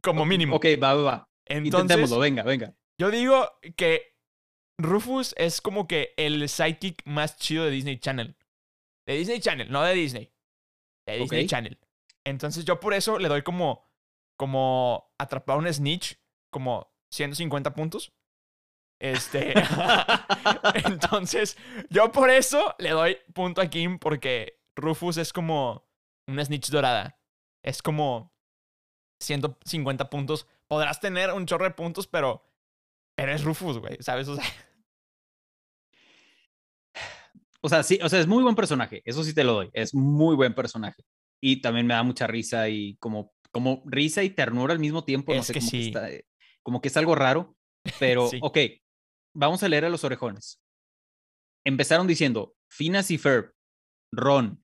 como 0.00 0.24
mínimo. 0.24 0.56
ok, 0.56 0.66
va, 0.82 0.94
va, 0.94 1.02
va. 1.02 1.30
Entonces, 1.44 1.82
Intentémoslo, 1.82 2.18
venga, 2.18 2.42
venga. 2.42 2.74
yo 2.98 3.10
digo 3.10 3.50
que 3.76 4.14
Rufus 4.78 5.34
es 5.36 5.60
como 5.60 5.88
que 5.88 6.14
el 6.16 6.48
sidekick 6.48 7.02
más 7.04 7.36
chido 7.36 7.64
de 7.64 7.70
Disney 7.70 7.98
Channel. 7.98 8.36
De 9.06 9.14
Disney 9.16 9.40
Channel, 9.40 9.70
no 9.70 9.82
de 9.82 9.94
Disney. 9.94 10.32
De 11.06 11.18
Disney. 11.18 11.46
Channel. 11.46 11.78
Entonces 12.24 12.64
yo 12.64 12.78
por 12.78 12.94
eso 12.94 13.18
le 13.18 13.28
doy 13.28 13.42
como, 13.42 13.90
como 14.36 15.10
atrapar 15.18 15.56
un 15.56 15.72
snitch, 15.72 16.20
como 16.52 16.92
150 17.10 17.74
puntos. 17.74 18.12
Este. 19.00 19.54
Entonces, 20.86 21.56
yo 21.90 22.10
por 22.10 22.30
eso 22.30 22.74
le 22.78 22.90
doy 22.90 23.18
punto 23.32 23.60
a 23.60 23.68
Kim, 23.68 23.98
porque 23.98 24.60
Rufus 24.76 25.16
es 25.18 25.32
como 25.32 25.86
una 26.26 26.44
snitch 26.44 26.70
dorada. 26.70 27.18
Es 27.62 27.82
como 27.82 28.32
150 29.20 30.10
puntos. 30.10 30.46
Podrás 30.66 31.00
tener 31.00 31.32
un 31.32 31.46
chorro 31.46 31.64
de 31.64 31.72
puntos, 31.72 32.06
pero. 32.06 32.44
Pero 33.16 33.32
es 33.32 33.42
Rufus, 33.42 33.78
güey, 33.78 33.96
¿sabes? 34.00 34.28
O 34.28 34.36
sea, 34.36 34.44
O 37.60 37.68
sea, 37.68 37.82
sí, 37.82 37.98
o 38.02 38.08
sea, 38.08 38.20
es 38.20 38.26
muy 38.28 38.42
buen 38.42 38.54
personaje. 38.54 39.02
Eso 39.04 39.24
sí 39.24 39.34
te 39.34 39.42
lo 39.42 39.54
doy. 39.54 39.70
Es 39.72 39.92
muy 39.94 40.36
buen 40.36 40.54
personaje. 40.54 41.02
Y 41.40 41.60
también 41.60 41.86
me 41.86 41.94
da 41.94 42.02
mucha 42.04 42.26
risa 42.28 42.68
y 42.68 42.96
como, 42.98 43.32
como 43.50 43.82
risa 43.86 44.22
y 44.22 44.30
ternura 44.30 44.72
al 44.72 44.78
mismo 44.78 45.04
tiempo. 45.04 45.34
no 45.34 45.40
Es 45.40 45.46
sé, 45.46 45.54
que 45.54 45.58
como 45.60 45.70
sí. 45.70 45.86
está, 45.88 46.10
eh, 46.10 46.24
como 46.62 46.80
que 46.80 46.88
es 46.88 46.96
algo 46.96 47.14
raro. 47.16 47.56
Pero, 47.98 48.28
Sí. 48.30 48.38
ok, 48.42 48.58
vamos 49.38 49.62
a 49.62 49.68
leer 49.68 49.84
a 49.84 49.88
los 49.88 50.04
orejones. 50.04 50.60
Empezaron 51.64 52.06
diciendo, 52.06 52.54
Finas 52.70 53.10
y 53.10 53.18
Ferb, 53.18 53.52
Ron. 54.12 54.62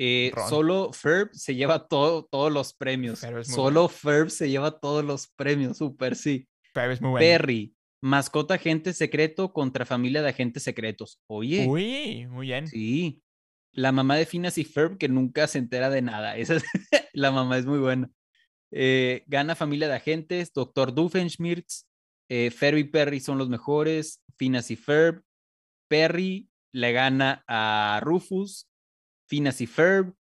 Eh, 0.00 0.30
Ron. 0.34 0.48
Solo 0.48 0.92
Ferb 0.92 1.30
se 1.32 1.54
lleva 1.54 1.86
todo, 1.88 2.24
todos 2.26 2.52
los 2.52 2.72
premios. 2.74 3.20
Solo 3.44 3.88
Ferb 3.88 4.30
se 4.30 4.48
lleva 4.48 4.78
todos 4.78 5.04
los 5.04 5.28
premios. 5.28 5.78
Súper, 5.78 6.16
sí. 6.16 6.48
pero 6.72 6.92
es 6.92 7.00
muy 7.00 7.10
bueno. 7.10 7.24
Perry, 7.24 7.74
mascota 8.02 8.54
agente 8.54 8.92
secreto 8.92 9.52
contra 9.52 9.84
familia 9.84 10.22
de 10.22 10.28
agentes 10.30 10.62
secretos. 10.62 11.20
Oye, 11.28 11.66
Uy, 11.68 12.26
muy 12.28 12.46
bien. 12.48 12.66
sí. 12.66 13.22
La 13.72 13.92
mamá 13.92 14.16
de 14.16 14.26
Phineas 14.26 14.56
y 14.58 14.64
Ferb 14.64 14.98
que 14.98 15.08
nunca 15.08 15.46
se 15.46 15.58
entera 15.58 15.90
de 15.90 16.02
nada. 16.02 16.36
Esa 16.36 16.56
es- 16.56 16.64
la 17.12 17.30
mamá 17.30 17.58
es 17.58 17.66
muy 17.66 17.78
buena. 17.78 18.10
Eh, 18.70 19.24
gana 19.26 19.54
familia 19.56 19.88
de 19.88 19.94
agentes, 19.94 20.52
Doctor 20.52 20.94
Doofenshmirtz, 20.94 21.87
Eh, 22.30 22.50
Ferb 22.50 22.78
y 22.78 22.84
Perry 22.84 23.20
son 23.20 23.38
los 23.38 23.48
mejores. 23.48 24.22
Phineas 24.36 24.70
y 24.70 24.76
Ferb. 24.76 25.22
Perry 25.88 26.48
le 26.72 26.92
gana 26.92 27.44
a 27.48 28.00
Rufus. 28.02 28.68
Phineas 29.28 29.60
y 29.60 29.66
Ferb. 29.66 30.14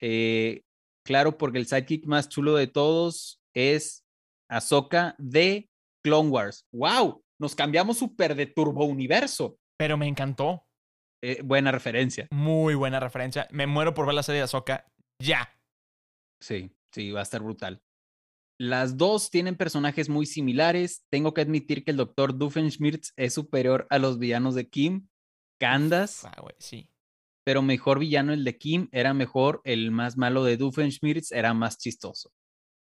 Eh, 0.00 0.62
claro, 1.04 1.36
porque 1.36 1.58
el 1.58 1.66
sidekick 1.66 2.06
más 2.06 2.28
chulo 2.28 2.54
de 2.54 2.66
todos 2.66 3.40
es 3.54 4.04
Ahsoka 4.48 5.14
de 5.18 5.70
Clone 6.02 6.30
Wars. 6.30 6.66
¡Wow! 6.72 7.22
Nos 7.38 7.54
cambiamos 7.54 7.98
súper 7.98 8.34
de 8.34 8.46
Turbo 8.46 8.84
Universo. 8.84 9.58
Pero 9.78 9.96
me 9.96 10.06
encantó. 10.06 10.66
Eh, 11.22 11.42
buena 11.42 11.70
referencia. 11.70 12.28
Muy 12.30 12.74
buena 12.74 13.00
referencia. 13.00 13.46
Me 13.50 13.66
muero 13.66 13.94
por 13.94 14.06
ver 14.06 14.14
la 14.14 14.22
serie 14.22 14.40
de 14.40 14.44
Ahsoka. 14.44 14.86
Ya. 15.18 15.54
Sí, 16.40 16.74
sí, 16.92 17.10
va 17.10 17.20
a 17.20 17.24
estar 17.24 17.42
brutal. 17.42 17.82
Las 18.60 18.98
dos 18.98 19.30
tienen 19.30 19.56
personajes 19.56 20.10
muy 20.10 20.26
similares. 20.26 21.06
Tengo 21.08 21.32
que 21.32 21.40
admitir 21.40 21.82
que 21.82 21.92
el 21.92 21.96
Dr. 21.96 22.36
Doofenshmirtz 22.36 23.14
es 23.16 23.32
superior 23.32 23.86
a 23.88 23.98
los 23.98 24.18
villanos 24.18 24.54
de 24.54 24.68
Kim, 24.68 25.08
Candace, 25.58 26.26
Ah, 26.28 26.40
güey, 26.42 26.54
sí. 26.58 26.90
pero 27.42 27.62
mejor 27.62 27.98
villano 27.98 28.34
el 28.34 28.44
de 28.44 28.58
Kim, 28.58 28.88
era 28.92 29.14
mejor, 29.14 29.62
el 29.64 29.90
más 29.90 30.18
malo 30.18 30.44
de 30.44 30.58
Doofenshmirtz 30.58 31.32
era 31.32 31.54
más 31.54 31.78
chistoso. 31.78 32.32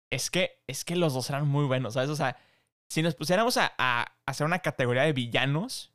Es 0.10 0.30
que, 0.32 0.62
es 0.68 0.86
que 0.86 0.96
los 0.96 1.14
dos 1.14 1.30
eran 1.30 1.48
muy 1.48 1.66
buenos, 1.66 1.96
¿sabes? 1.96 2.10
O 2.10 2.16
sea, 2.16 2.38
si 2.90 3.02
nos 3.02 3.16
pusiéramos 3.16 3.58
a, 3.58 3.74
a 3.78 4.16
hacer 4.26 4.46
una 4.46 4.60
categoría 4.60 5.04
de 5.04 5.12
villanos, 5.14 5.92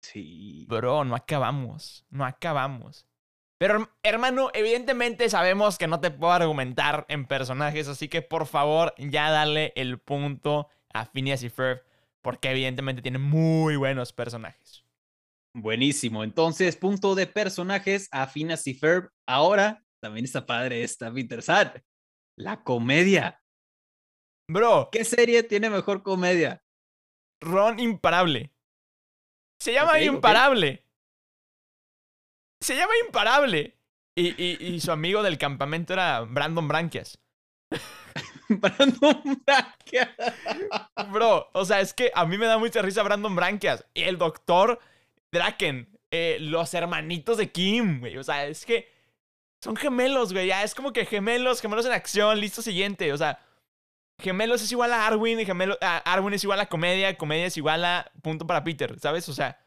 Sí. 0.00 0.64
bro, 0.68 1.04
no 1.04 1.16
acabamos. 1.16 2.06
No 2.08 2.24
acabamos. 2.24 3.07
Pero, 3.58 3.74
herm- 3.80 3.90
hermano, 4.04 4.50
evidentemente 4.54 5.28
sabemos 5.28 5.78
que 5.78 5.88
no 5.88 6.00
te 6.00 6.10
puedo 6.10 6.32
argumentar 6.32 7.04
en 7.08 7.26
personajes, 7.26 7.88
así 7.88 8.08
que 8.08 8.22
por 8.22 8.46
favor, 8.46 8.94
ya 8.98 9.30
dale 9.30 9.72
el 9.76 9.98
punto 9.98 10.68
a 10.92 11.06
Phineas 11.06 11.42
y 11.42 11.48
Ferb, 11.50 11.82
porque 12.22 12.50
evidentemente 12.50 13.02
tienen 13.02 13.22
muy 13.22 13.76
buenos 13.76 14.12
personajes. 14.12 14.84
Buenísimo. 15.54 16.22
Entonces, 16.22 16.76
punto 16.76 17.14
de 17.16 17.26
personajes 17.26 18.08
a 18.12 18.26
Phineas 18.28 18.66
y 18.66 18.74
Ferb. 18.74 19.10
Ahora, 19.26 19.84
también 20.00 20.24
está 20.24 20.46
padre 20.46 20.84
esta, 20.84 21.12
Peter 21.12 21.42
Sad. 21.42 21.82
La 22.36 22.62
comedia. 22.62 23.42
Bro, 24.50 24.88
¿Qué 24.92 25.04
serie 25.04 25.42
tiene 25.42 25.68
mejor 25.68 26.02
comedia? 26.02 26.62
Ron 27.42 27.80
Imparable. 27.80 28.52
Se 29.60 29.72
llama. 29.72 30.00
Imparable. 30.00 30.84
Se 32.60 32.74
llama 32.76 32.92
Imparable. 33.06 33.74
Y, 34.16 34.30
y, 34.42 34.74
y 34.74 34.80
su 34.80 34.90
amigo 34.90 35.22
del 35.22 35.38
campamento 35.38 35.92
era 35.92 36.20
Brandon 36.22 36.66
Branquias. 36.66 37.18
Brandon 38.48 39.42
Bracken. 39.46 40.08
Bro, 41.12 41.50
o 41.52 41.64
sea, 41.64 41.80
es 41.80 41.92
que 41.94 42.10
a 42.14 42.24
mí 42.26 42.36
me 42.38 42.46
da 42.46 42.58
mucha 42.58 42.82
risa 42.82 43.02
Brandon 43.02 43.34
Branquias. 43.36 43.84
Y 43.94 44.02
el 44.02 44.18
doctor 44.18 44.80
Draken. 45.30 45.88
eh, 46.10 46.38
los 46.40 46.72
hermanitos 46.74 47.36
de 47.36 47.50
Kim, 47.52 48.00
güey. 48.00 48.16
O 48.18 48.24
sea, 48.24 48.46
es 48.46 48.64
que 48.64 48.88
son 49.62 49.76
gemelos, 49.76 50.32
güey. 50.32 50.48
Ya 50.48 50.62
es 50.64 50.74
como 50.74 50.92
que 50.92 51.04
gemelos, 51.06 51.60
gemelos 51.60 51.86
en 51.86 51.92
acción, 51.92 52.40
listo 52.40 52.62
siguiente. 52.62 53.12
O 53.12 53.16
sea, 53.18 53.38
gemelos 54.18 54.62
es 54.62 54.72
igual 54.72 54.92
a 54.92 55.06
Arwin 55.06 55.40
y 55.40 55.46
gemelo, 55.46 55.76
a- 55.80 55.98
Arwin 55.98 56.34
es 56.34 56.42
igual 56.44 56.60
a 56.60 56.66
comedia, 56.68 57.16
comedia 57.16 57.46
es 57.46 57.56
igual 57.56 57.84
a 57.84 58.10
punto 58.22 58.46
para 58.46 58.64
Peter, 58.64 58.98
¿sabes? 58.98 59.28
O 59.28 59.34
sea, 59.34 59.60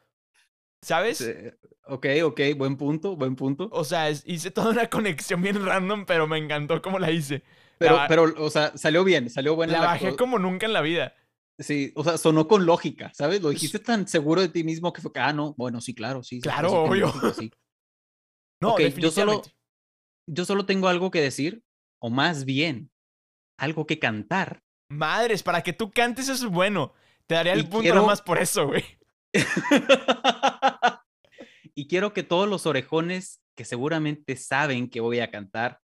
¿sabes? 0.82 1.22
Eh, 1.22 1.56
Ok, 1.86 2.06
ok, 2.24 2.40
buen 2.56 2.78
punto, 2.78 3.16
buen 3.18 3.36
punto. 3.36 3.68
O 3.72 3.84
sea, 3.84 4.08
es- 4.08 4.24
hice 4.26 4.50
toda 4.52 4.70
una 4.70 4.88
conexión 4.90 5.42
bien 5.42 5.66
random, 5.66 6.06
pero 6.06 6.28
me 6.28 6.38
encantó 6.38 6.82
cómo 6.82 7.00
la 7.00 7.12
hice. 7.12 7.44
Pero, 7.80 8.00
pero, 8.08 8.34
o 8.38 8.50
sea, 8.50 8.78
salió 8.78 9.04
bien, 9.04 9.30
salió 9.30 9.56
buena. 9.56 9.74
La 9.74 9.80
la 9.80 9.86
bajé 9.88 10.12
co- 10.12 10.16
como 10.18 10.40
nunca 10.40 10.68
en 10.68 10.74
la 10.74 10.82
vida. 10.82 11.16
Sí, 11.60 11.92
o 11.96 12.04
sea, 12.04 12.18
sonó 12.18 12.48
con 12.48 12.66
lógica, 12.66 13.12
¿sabes? 13.14 13.42
Lo 13.42 13.50
dijiste 13.50 13.80
tan 13.80 14.08
seguro 14.08 14.40
de 14.42 14.48
ti 14.50 14.64
mismo 14.64 14.94
que 14.94 15.02
fue, 15.02 15.12
ah, 15.16 15.34
no, 15.34 15.54
bueno, 15.58 15.82
sí, 15.82 15.94
claro, 15.94 16.24
sí. 16.24 16.40
Claro, 16.40 16.70
sí 16.70 16.76
obvio. 16.76 17.14
sí. 17.38 17.52
No, 18.62 18.74
Ok, 18.74 18.82
yo 18.98 19.10
solo-. 19.12 19.42
Yo 20.28 20.46
solo 20.46 20.66
tengo 20.68 20.88
algo 20.88 21.10
que 21.12 21.20
decir, 21.20 21.64
o 22.00 22.10
más 22.12 22.46
bien, 22.46 22.92
algo 23.58 23.86
que 23.88 23.98
cantar. 24.00 24.62
Madres, 24.90 25.42
para 25.44 25.64
que 25.64 25.74
tú 25.74 25.92
cantes 25.92 26.30
eso 26.30 26.46
es 26.46 26.52
bueno. 26.52 26.94
Te 27.26 27.34
daría 27.36 27.54
el 27.54 27.62
Y 27.62 27.64
punto 27.64 27.82
quiero- 27.82 28.02
nomás 28.02 28.22
por 28.22 28.38
eso, 28.38 28.68
güey. 28.68 28.86
y 31.82 31.88
quiero 31.88 32.14
que 32.14 32.22
todos 32.22 32.48
los 32.48 32.68
orejones 32.68 33.42
que 33.58 33.66
seguramente 33.66 34.36
saben 34.36 34.88
que 34.88 35.00
voy 35.02 35.20
a 35.20 35.32
cantar 35.32 35.80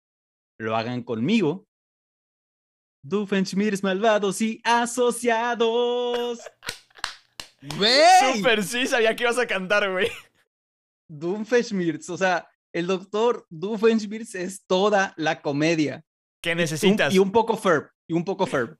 lo 0.58 0.76
hagan 0.76 1.02
conmigo. 1.02 1.66
Doofenshmirtz 3.02 3.82
malvados 3.82 4.42
y 4.42 4.60
asociados. 4.64 6.40
¡Güey! 7.78 8.34
Súper 8.34 8.62
sí, 8.62 8.86
sabía 8.86 9.16
que 9.16 9.22
ibas 9.24 9.38
a 9.38 9.46
cantar, 9.46 9.90
güey. 9.90 10.08
Doofenshmirtz, 11.08 12.10
o 12.10 12.18
sea, 12.18 12.46
el 12.74 12.86
doctor 12.86 13.46
Doofenshmirtz 13.48 14.34
es 14.34 14.66
toda 14.66 15.14
la 15.16 15.40
comedia. 15.40 16.04
Que 16.42 16.52
Un- 16.52 16.58
necesitas. 16.58 17.14
y 17.14 17.18
un 17.18 17.32
poco 17.32 17.56
Ferb, 17.56 17.90
y 18.06 18.12
un 18.12 18.24
poco 18.24 18.46
Ferb. 18.46 18.76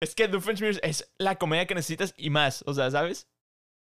Es 0.00 0.14
que 0.14 0.26
Doofenshmirtz 0.28 0.80
es 0.82 1.08
la 1.18 1.36
comedia 1.36 1.66
que 1.66 1.74
necesitas 1.76 2.14
y 2.16 2.30
más. 2.30 2.64
O 2.66 2.74
sea, 2.74 2.90
¿sabes? 2.90 3.28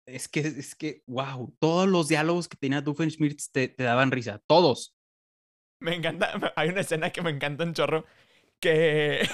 Es 0.09 0.27
que, 0.27 0.39
es 0.41 0.75
que, 0.75 1.03
wow, 1.07 1.55
todos 1.59 1.87
los 1.87 2.07
diálogos 2.07 2.47
que 2.47 2.57
tenía 2.57 2.81
Doofenshmirtz 2.81 3.51
te, 3.51 3.67
te 3.67 3.83
daban 3.83 4.11
risa, 4.11 4.41
todos. 4.47 4.95
Me 5.81 5.95
encanta. 5.95 6.31
Hay 6.55 6.69
una 6.69 6.81
escena 6.81 7.11
que 7.11 7.21
me 7.21 7.29
encanta 7.31 7.63
un 7.63 7.73
chorro. 7.73 8.05
Que 8.59 9.27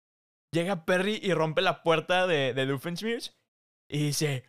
llega 0.52 0.84
Perry 0.84 1.20
y 1.22 1.32
rompe 1.34 1.62
la 1.62 1.82
puerta 1.82 2.26
de, 2.26 2.54
de 2.54 2.66
Doofenshmirtz. 2.66 3.36
Y 3.88 3.98
dice: 4.06 4.44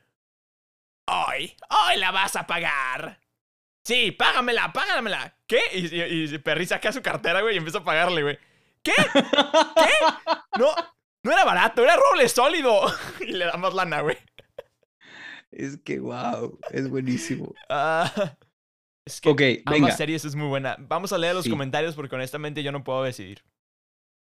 Hoy, 1.10 1.56
hoy 1.70 1.98
la 1.98 2.12
vas 2.12 2.36
a 2.36 2.46
pagar. 2.48 3.20
Sí, 3.86 4.12
págamela, 4.12 4.72
págamela. 4.72 5.38
¿Qué? 5.48 5.60
Y, 5.74 5.96
y- 5.96 6.36
y 6.36 6.38
Perry 6.38 6.66
saca 6.68 6.92
su 6.94 7.02
cartera, 7.02 7.42
güey, 7.42 7.56
y 7.56 7.58
empieza 7.58 7.80
a 7.80 7.84
pagarle, 7.84 8.22
güey. 8.24 8.40
¿Qué? 8.84 8.94
No, 10.58 10.68
no 11.24 11.32
era 11.32 11.44
barato, 11.46 11.82
era 11.82 11.96
roble 11.96 12.28
sólido. 12.30 12.82
Y 13.22 13.32
le 13.32 13.46
da 13.46 13.58
más 13.58 13.74
lana, 13.74 14.02
güey. 14.02 14.18
Es 15.52 15.78
que, 15.78 16.00
wow, 16.00 16.58
es 16.72 16.90
buenísimo. 16.90 17.54
Ah, 17.70 18.38
es 19.06 19.20
que 19.20 19.30
Ok, 19.30 19.42
ambas 19.66 19.82
venga, 19.82 19.92
series 19.98 20.26
es 20.26 20.36
muy 20.36 20.48
buena. 20.48 20.78
Vamos 20.80 21.12
a 21.12 21.18
leer 21.18 21.34
los 21.36 21.44
Sí. 21.46 21.50
comentarios 21.50 21.96
porque 21.96 22.16
honestamente 22.16 22.62
yo 22.64 22.72
no 22.72 22.84
puedo 22.84 23.04
decidir. 23.04 23.42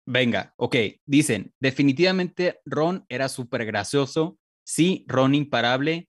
venga, 0.06 0.54
ok. 0.56 0.76
Dicen, 1.04 1.52
definitivamente 1.60 2.60
Ron 2.64 3.04
era 3.08 3.28
súper 3.28 3.66
gracioso. 3.66 4.38
Sí, 4.66 5.04
Ron 5.08 5.34
imparable. 5.34 6.08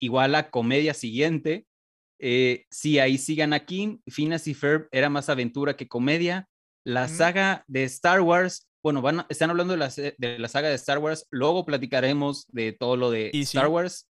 Igual 0.00 0.34
a 0.36 0.50
comedia 0.50 0.94
siguiente. 0.94 1.66
Eh, 2.20 2.66
sí, 2.70 2.98
ahí 2.98 3.18
sigan 3.18 3.52
a 3.52 3.64
Kim. 3.64 4.00
Phineas 4.06 4.46
y 4.46 4.54
Ferb 4.54 4.88
era 4.92 5.08
más 5.10 5.28
aventura 5.28 5.76
que 5.76 5.88
comedia. 5.88 6.46
La 6.86 7.08
saga 7.08 7.64
de 7.66 7.84
Star 7.84 8.20
Wars. 8.20 8.68
Bueno, 8.84 9.02
van 9.02 9.20
a- 9.20 9.26
están 9.28 9.50
hablando 9.50 9.72
de 9.72 9.78
la, 9.78 9.88
de 9.88 10.38
la 10.38 10.48
saga 10.48 10.68
de 10.68 10.74
Star 10.76 10.98
Wars. 10.98 11.26
Luego 11.30 11.64
platicaremos 11.66 12.46
de 12.52 12.72
todo 12.72 12.96
lo 12.96 13.10
de 13.10 13.30
Y 13.32 13.44
sí. 13.46 13.56
Star 13.56 13.68
Wars. 13.68 14.06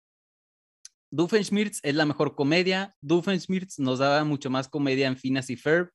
Doofenshmirtz 1.15 1.79
es 1.83 1.95
la 1.95 2.05
mejor 2.05 2.35
comedia. 2.35 2.93
Doofenshmirtz 3.01 3.79
nos 3.79 3.99
daba 3.99 4.23
mucho 4.25 4.49
más 4.49 4.67
comedia 4.67 5.07
en 5.07 5.15
Phineas 5.15 5.49
y 5.49 5.55
Ferb. 5.55 5.89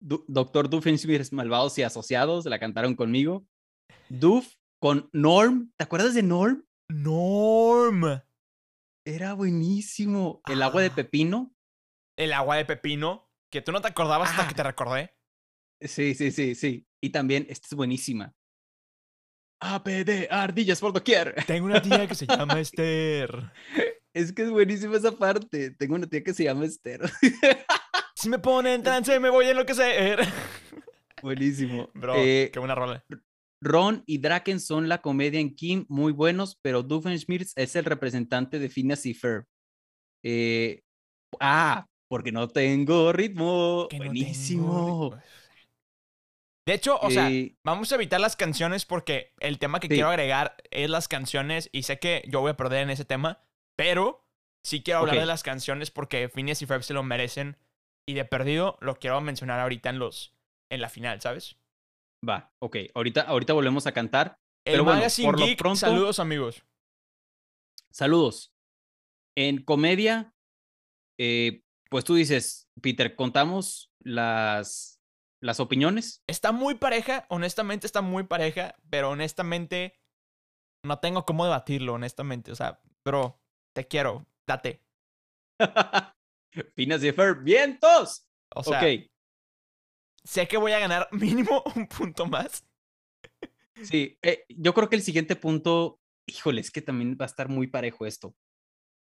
Du- 0.00 0.24
Doctor 0.26 0.68
Doofenshmirtz, 0.68 1.32
Malvados 1.32 1.78
y 1.78 1.82
Asociados, 1.84 2.44
la 2.46 2.58
cantaron 2.58 2.96
conmigo. 2.96 3.46
Doof 4.08 4.52
con 4.80 5.08
Norm. 5.12 5.70
¿Te 5.76 5.84
acuerdas 5.84 6.14
de 6.14 6.24
Norm? 6.24 6.64
Norm. 6.90 8.20
Era 9.06 9.34
buenísimo. 9.34 10.40
El 10.46 10.62
agua 10.62 10.82
de 10.82 10.88
Ah. 10.88 10.94
pepino. 10.96 11.54
El 12.16 12.32
agua 12.32 12.56
de 12.56 12.64
pepino, 12.64 13.30
que 13.52 13.62
tú 13.62 13.70
no 13.70 13.80
te 13.80 13.86
acordabas 13.88 14.30
hasta 14.30 14.44
Ah. 14.44 14.48
que 14.48 14.54
te 14.54 14.62
recordé. 14.64 15.14
Sí, 15.80 16.16
sí, 16.16 16.32
sí, 16.32 16.56
sí. 16.56 16.84
Y 17.00 17.10
también, 17.10 17.46
esta 17.48 17.68
es 17.70 17.74
buenísima. 17.74 18.34
APD, 19.60 20.26
ardillas 20.30 20.80
por 20.80 20.92
doquier. 20.92 21.44
Tengo 21.46 21.66
una 21.66 21.80
tía 21.80 22.06
que 22.08 22.14
se 22.16 22.26
llama 22.26 22.58
Esther. 22.60 23.52
Es 24.18 24.32
que 24.32 24.42
es 24.42 24.50
buenísima 24.50 24.96
esa 24.96 25.12
parte. 25.12 25.70
Tengo 25.70 25.94
una 25.94 26.06
tía 26.08 26.24
que 26.24 26.34
se 26.34 26.44
llama 26.44 26.64
Esther. 26.64 27.00
Si 28.20 28.28
me 28.28 28.40
pone 28.40 28.74
en 28.74 28.82
trance, 28.82 29.20
me 29.20 29.30
voy 29.30 29.44
a 29.46 29.50
enloquecer. 29.52 30.18
buenísimo. 31.22 31.88
Bro, 31.94 32.14
Eh, 32.16 32.50
qué 32.52 32.58
buena 32.58 32.74
rola. 32.74 33.04
Ron 33.62 34.02
y 34.06 34.18
Draken 34.18 34.58
son 34.58 34.88
la 34.88 35.00
comedia 35.02 35.38
en 35.38 35.54
Kim, 35.54 35.86
muy 35.88 36.10
buenos, 36.12 36.58
pero 36.60 36.82
Doofenshmirtz 36.82 37.52
es 37.54 37.76
el 37.76 37.84
representante 37.84 38.58
de 38.58 38.68
Phineas 38.68 39.06
y 39.06 39.14
Ferb. 39.14 39.44
Eh, 40.24 40.80
ah, 41.38 41.86
porque 42.10 42.32
no 42.32 42.48
tengo 42.48 43.12
ritmo. 43.12 43.86
Que 43.88 43.98
no 43.98 44.02
tengo 44.06 44.14
buenísimo. 44.14 45.10
ritmo. 45.10 45.22
De 46.66 46.74
hecho, 46.74 46.98
o 47.00 47.10
sea, 47.12 47.30
Eh, 47.30 47.56
vamos 47.64 47.92
a 47.92 47.94
evitar 47.94 48.20
las 48.20 48.34
canciones 48.34 48.84
porque 48.84 49.30
el 49.38 49.60
tema 49.60 49.78
que 49.78 49.86
Sí. 49.86 49.94
quiero 49.94 50.08
agregar 50.08 50.56
es 50.72 50.90
las 50.90 51.06
canciones 51.06 51.68
y 51.72 51.84
sé 51.84 52.00
que 52.00 52.24
yo 52.28 52.40
voy 52.40 52.50
a 52.50 52.56
perder 52.56 52.82
en 52.82 52.90
ese 52.90 53.04
tema, 53.04 53.44
pero 53.78 54.26
sí 54.64 54.82
quiero 54.82 55.00
hablar 55.00 55.16
de 55.20 55.26
las 55.26 55.42
canciones 55.44 55.90
porque 55.92 56.28
Phineas 56.28 56.60
y 56.62 56.66
Ferb 56.66 56.82
se 56.82 56.94
lo 56.94 57.02
merecen 57.04 57.56
y 58.08 58.14
de 58.14 58.24
perdido 58.24 58.76
lo 58.80 58.96
quiero 58.98 59.20
mencionar 59.20 59.60
ahorita 59.60 59.88
en 59.90 59.98
los 60.00 60.34
en 60.70 60.80
la 60.80 60.88
final, 60.88 61.20
¿sabes? 61.20 61.56
va, 62.28 62.52
ok. 62.60 62.76
Ahorita, 62.94 63.22
ahorita 63.22 63.52
volvemos 63.52 63.86
a 63.86 63.92
cantar. 63.92 64.40
El 64.66 64.72
Pero 64.74 64.84
bueno, 64.84 65.02
por 65.22 65.38
lo 65.38 65.46
Geek, 65.46 65.58
pronto- 65.58 65.78
saludos 65.78 66.18
amigos. 66.18 66.64
Saludos. 67.90 68.52
En 69.36 69.62
comedia, 69.62 70.34
eh, 71.18 71.62
pues 71.88 72.04
tú 72.04 72.16
dices, 72.16 72.68
Peter, 72.82 73.14
contamos 73.14 73.92
las, 74.00 75.00
las 75.40 75.60
opiniones. 75.60 76.22
Está 76.26 76.50
muy 76.52 76.74
pareja, 76.74 77.26
honestamente 77.30 77.86
está 77.86 78.02
muy 78.02 78.24
pareja, 78.24 78.74
pero 78.90 79.10
honestamente 79.10 79.98
no 80.84 80.98
tengo 80.98 81.24
cómo 81.24 81.44
debatirlo, 81.44 81.94
honestamente. 81.94 82.50
O 82.50 82.56
sea, 82.56 82.80
bro, 83.06 83.40
te 83.74 83.86
quiero, 83.86 84.26
date. 84.46 84.82
Finas 86.74 87.02
y 87.02 87.12
Fer, 87.12 87.36
vientos. 87.36 88.26
O 88.54 88.62
sea, 88.64 88.80
sé 90.24 90.48
que 90.48 90.56
voy 90.56 90.72
a 90.72 90.78
ganar 90.78 91.08
mínimo 91.12 91.62
un 91.74 91.86
punto 91.86 92.26
más. 92.26 92.64
sí, 93.82 94.18
eh, 94.22 94.44
yo 94.48 94.74
creo 94.74 94.88
que 94.88 94.96
el 94.96 95.02
siguiente 95.02 95.36
punto, 95.36 96.00
híjole, 96.26 96.60
es 96.60 96.70
que 96.70 96.82
también 96.82 97.16
va 97.20 97.24
a 97.24 97.28
estar 97.28 97.48
muy 97.48 97.66
parejo 97.66 98.06
esto. 98.06 98.36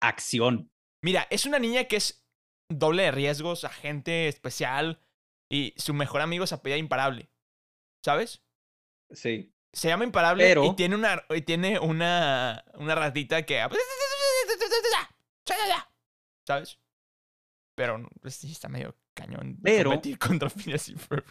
Acción. 0.02 0.72
Mira, 1.02 1.28
es 1.30 1.46
una 1.46 1.60
niña 1.60 1.86
que 1.86 1.98
es 1.98 2.26
doble 2.70 3.04
de 3.04 3.12
riesgos, 3.12 3.64
agente 3.64 4.28
especial 4.28 5.02
y 5.50 5.74
su 5.78 5.94
mejor 5.94 6.22
amigo 6.22 6.48
se 6.48 6.56
apellida 6.56 6.78
Imparable. 6.78 7.30
¿Sabes? 8.04 8.44
Sí. 9.12 9.54
Se 9.72 9.88
llama 9.88 10.04
Imparable 10.04 10.56
y 10.66 10.76
tiene 10.76 10.96
una 10.96 11.24
y 11.30 11.42
tiene 11.42 11.80
una 11.80 12.64
una 12.76 12.96
ratita 12.96 13.46
que 13.46 13.60
¿sabes? 16.46 16.80
Pero 17.76 18.08
pues 18.22 18.36
sí 18.36 18.52
está 18.52 18.70
medio 18.70 18.96
cañón 19.14 19.58
Pero- 19.64 19.92
competir 19.92 20.18
contra 20.20 20.50
Phineas 20.50 20.90
y 20.90 20.96
Ferb. 20.96 21.26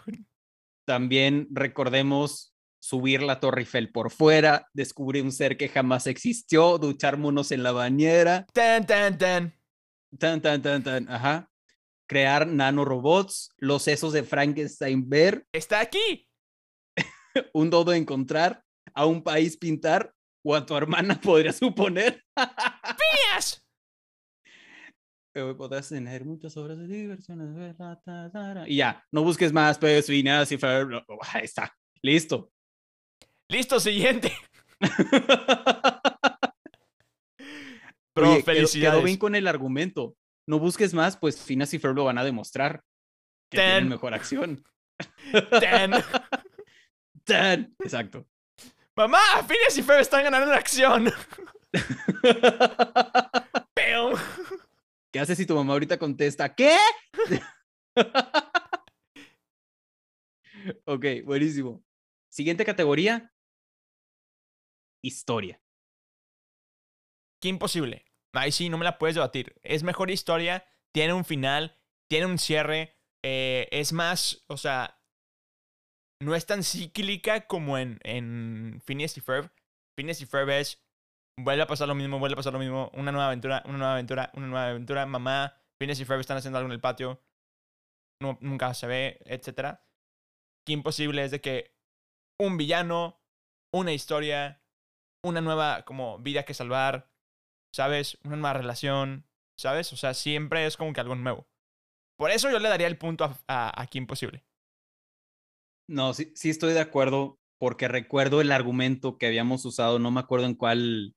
También 0.87 1.49
recordemos 1.53 2.55
subir 2.81 3.23
la 3.23 3.39
Torre 3.39 3.61
Eiffel 3.61 3.93
por 3.93 4.11
fuera, 4.11 4.67
descubrir 4.73 5.23
un 5.23 5.31
ser 5.33 5.57
que 5.57 5.69
jamás 5.69 6.07
existió, 6.09 6.79
ducharnos 6.79 7.53
en 7.53 7.63
la 7.63 7.71
bañera, 7.73 8.47
Tan 8.53 8.85
tan 8.87 9.17
tan. 9.19 9.55
tan, 10.19 10.41
tan, 10.41 10.61
tan, 10.63 10.83
tan, 10.83 11.09
ajá. 11.09 11.49
Crear 12.09 12.47
nanorobots, 12.49 13.51
los 13.59 13.85
sesos 13.85 14.13
de 14.13 14.25
Frankenstein 14.25 15.09
ver, 15.09 15.47
Está 15.53 15.81
aquí. 15.81 16.29
un 17.55 17.71
dodo 17.71 17.93
encontrar, 17.93 18.65
a 18.95 19.07
un 19.07 19.23
país 19.23 19.57
pintar, 19.57 20.13
o 20.45 20.55
a 20.55 20.65
tu 20.67 20.77
hermana 20.77 21.21
podría 21.23 21.53
suponer. 21.53 22.23
Eh, 25.35 25.55
Podrás 25.57 25.89
tener 25.89 26.27
muchas 26.27 26.59
horas 26.59 26.77
de 26.79 26.87
diversión. 26.87 27.75
Y 28.67 28.77
ya, 28.77 29.03
no 29.11 29.23
busques 29.23 29.51
más, 29.51 29.79
pues, 29.79 30.07
y 30.11 30.23
no, 30.23 30.33
Ahí 30.41 31.45
está, 31.45 31.75
listo. 32.03 32.53
Listo, 33.49 33.81
siguiente. 33.81 34.31
Bro, 38.15 38.33
Oye, 38.33 38.43
felicidades. 38.43 38.97
Quedó 38.97 39.03
bien 39.05 39.17
con 39.17 39.35
el 39.35 39.47
argumento. 39.47 40.15
No 40.47 40.59
busques 40.59 40.93
más, 40.93 41.17
pues 41.17 41.41
Phineas 41.41 41.73
y 41.73 41.79
Ferb 41.79 41.97
lo 41.97 42.05
van 42.05 42.19
a 42.19 42.25
demostrar. 42.25 42.83
Que 43.51 43.57
tienen 43.59 43.79
Ten. 43.85 43.89
mejor 43.89 44.13
acción. 44.13 44.63
Tan. 45.61 45.93
Tan. 47.25 47.75
Exacto. 47.79 48.27
Mamá, 48.97 49.19
Phineas 49.49 49.77
y 49.79 49.83
Ferb 49.83 50.01
están 50.01 50.25
ganando 50.25 50.53
en 50.53 50.59
acción. 50.59 51.11
Pew. 53.75 54.17
¿Qué 55.11 55.21
haces 55.21 55.39
si 55.39 55.47
tu 55.47 55.55
mamá 55.55 55.73
ahorita 55.73 55.99
contesta? 55.99 56.55
¿Qué? 56.55 56.77
ok, 60.85 61.05
buenísimo. 61.25 61.83
Siguiente 62.31 62.65
categoría. 62.65 63.33
Historia. 65.03 65.61
Qué 67.41 67.49
imposible. 67.49 68.05
Ahí 68.35 68.53
sí, 68.53 68.69
no 68.69 68.79
me 68.79 68.85
la 68.85 68.99
puedes 68.99 69.17
debatir. 69.17 69.55
Es 69.63 69.83
mejor 69.83 70.11
historia, 70.11 70.67
tiene 70.93 71.13
un 71.15 71.25
final, 71.25 71.79
tiene 72.09 72.27
un 72.27 72.39
cierre. 72.39 72.99
eh, 73.25 73.69
es 73.71 73.93
más, 73.93 74.45
o 74.49 74.57
sea, 74.57 75.01
no 76.23 76.37
es 76.37 76.47
tan 76.47 76.63
cíclica 76.63 77.47
como 77.47 77.79
en, 77.79 77.99
en 78.05 78.81
Phineas 78.85 79.17
y 79.17 79.21
Ferb. 79.21 79.51
Phineas 79.97 80.21
y 80.21 80.27
Ferb 80.27 80.49
es, 80.51 80.81
vuelve 81.37 81.63
a 81.63 81.67
pasar 81.67 81.89
lo 81.89 81.95
mismo, 81.95 82.19
vuelve 82.19 82.35
a 82.35 82.37
pasar 82.37 82.53
lo 82.53 82.61
mismo, 82.61 82.91
una 82.95 83.11
nueva 83.11 83.27
aventura, 83.27 83.63
una 83.67 83.79
nueva 83.79 83.93
aventura, 83.95 84.31
una 84.35 84.47
nueva 84.47 84.69
aventura. 84.69 85.07
Mamá, 85.07 85.57
Phineas 85.79 85.99
y 85.99 86.05
Ferb 86.05 86.21
están 86.21 86.37
haciendo 86.37 86.59
algo 86.59 86.69
en 86.69 86.75
el 86.75 86.81
patio, 86.81 87.21
no, 88.21 88.39
nunca 88.41 88.73
se 88.75 88.87
ve, 88.87 89.21
etc. 89.25 89.79
Qué 90.65 90.73
imposible 90.73 91.25
es 91.25 91.33
de 91.33 91.41
que 91.41 91.75
un 92.39 92.57
villano, 92.57 93.21
una 93.73 93.93
historia, 93.93 94.63
una 95.25 95.41
nueva 95.41 95.85
como 95.85 96.19
vida 96.19 96.45
que 96.45 96.55
salvar, 96.55 97.11
¿sabes? 97.75 98.19
Una 98.23 98.37
nueva 98.37 98.53
relación, 98.53 99.27
¿sabes? 99.59 99.93
O 99.93 99.97
sea, 99.97 100.15
siempre 100.15 100.67
es 100.67 100.77
como 100.77 100.93
que 100.93 101.01
algo 101.01 101.17
nuevo. 101.17 101.49
Por 102.17 102.31
eso 102.31 102.49
yo 102.49 102.61
le 102.61 102.69
daría 102.69 102.87
el 102.87 102.99
punto 102.99 103.25
a, 103.25 103.41
a, 103.49 103.83
a. 103.83 103.89
No, 105.89 106.15
sí, 106.15 106.33
sí 106.35 106.51
estoy 106.51 106.73
de 106.75 106.81
acuerdo 106.81 107.39
porque 107.59 107.89
recuerdo 107.89 108.41
el 108.41 108.53
argumento 108.53 109.19
que 109.19 109.27
habíamos 109.27 109.65
usado, 109.65 109.99
no 109.99 110.11
me 110.11 110.21
acuerdo 110.21 110.47
en 110.47 110.55
cuál 110.55 111.15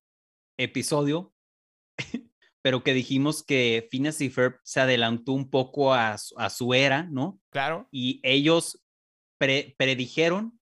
episodio, 0.60 1.34
pero 2.64 2.84
que 2.84 2.94
dijimos 2.94 3.44
que 3.44 3.88
Phineas 3.92 4.22
y 4.22 4.30
Ferb 4.30 4.60
se 4.64 4.80
adelantó 4.80 5.32
un 5.34 5.50
poco 5.50 5.94
a, 5.94 6.18
su- 6.18 6.38
a 6.38 6.50
su 6.50 6.74
era, 6.74 7.04
¿no? 7.04 7.40
Claro, 7.52 7.88
Y 7.92 8.20
ellos 8.24 8.84
pre- 9.40 9.76
predijeron 9.78 10.60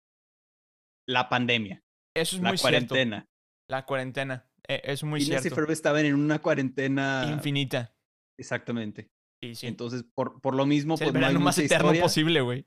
la 1.07 1.27
pandemia, 1.29 1.83
eso 2.15 2.37
es 2.37 2.41
la 2.41 2.49
muy 2.49 2.57
cierto. 2.57 2.63
cuarentena. 2.63 3.29
La 3.69 3.85
cuarentena. 3.85 4.49
eh, 4.67 4.81
es 4.85 5.03
muy 5.03 5.19
Phineas 5.21 5.41
y 5.41 5.43
cierto. 5.43 5.55
Ferb 5.55 5.71
estaban 5.71 6.05
en 6.05 6.15
una 6.15 6.39
cuarentena. 6.39 7.25
Infinita. 7.31 7.93
Exactamente. 8.39 9.09
Y 9.41 9.55
sí. 9.55 9.67
Entonces, 9.67 10.03
por, 10.13 10.39
por 10.41 10.55
lo 10.55 10.65
mismo, 10.65 10.95
es 10.95 11.01
el 11.01 11.07
pues 11.07 11.13
no 11.13 11.19
hay 11.19 11.33
verano 11.33 11.43
más 11.45 11.57
eterno 11.57 11.87
historia. 11.87 12.01
posible, 12.01 12.41
güey. 12.41 12.65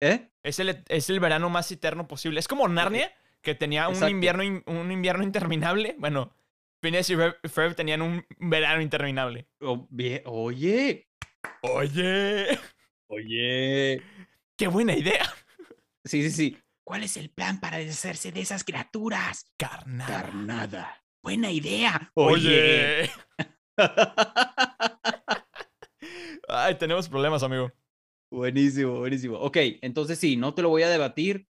¿Eh? 0.00 0.30
Es 0.42 0.58
el, 0.58 0.82
es 0.88 1.10
el 1.10 1.20
verano 1.20 1.50
más 1.50 1.70
eterno 1.70 2.08
posible. 2.08 2.40
Es 2.40 2.48
como 2.48 2.66
Narnia, 2.68 3.12
que 3.42 3.54
tenía 3.54 3.88
un 3.88 3.94
Exacto. 3.94 4.10
invierno, 4.12 4.42
in- 4.42 4.62
un 4.66 4.90
invierno 4.90 5.22
interminable. 5.24 5.94
Bueno, 5.98 6.34
Phineas 6.82 7.08
y 7.10 7.16
Ferb, 7.16 7.36
Ferb 7.48 7.74
tenían 7.74 8.00
un 8.02 8.24
verano 8.38 8.80
interminable. 8.80 9.46
O- 9.60 9.86
bien- 9.90 10.22
oye, 10.24 11.08
Oye, 11.62 12.58
oye. 13.08 14.02
qué 14.56 14.66
buena 14.68 14.94
idea. 14.94 15.24
Sí, 16.04 16.22
sí, 16.22 16.30
sí. 16.30 16.58
¿Cuál 16.84 17.04
es 17.04 17.16
el 17.18 17.30
plan 17.30 17.60
para 17.60 17.76
deshacerse 17.78 18.32
de 18.32 18.40
esas 18.40 18.64
criaturas? 18.64 19.52
Carnal. 19.58 20.06
Carnada. 20.08 21.02
Buena 21.22 21.50
idea. 21.50 22.10
Oye. 22.14 23.10
Ay, 26.48 26.74
tenemos 26.76 27.08
problemas, 27.08 27.42
amigo. 27.42 27.70
Buenísimo, 28.30 28.98
buenísimo. 28.98 29.38
Ok, 29.38 29.56
entonces 29.82 30.18
sí, 30.18 30.36
no 30.36 30.54
te 30.54 30.62
lo 30.62 30.68
voy 30.68 30.82
a 30.82 30.88
debatir. 30.88 31.46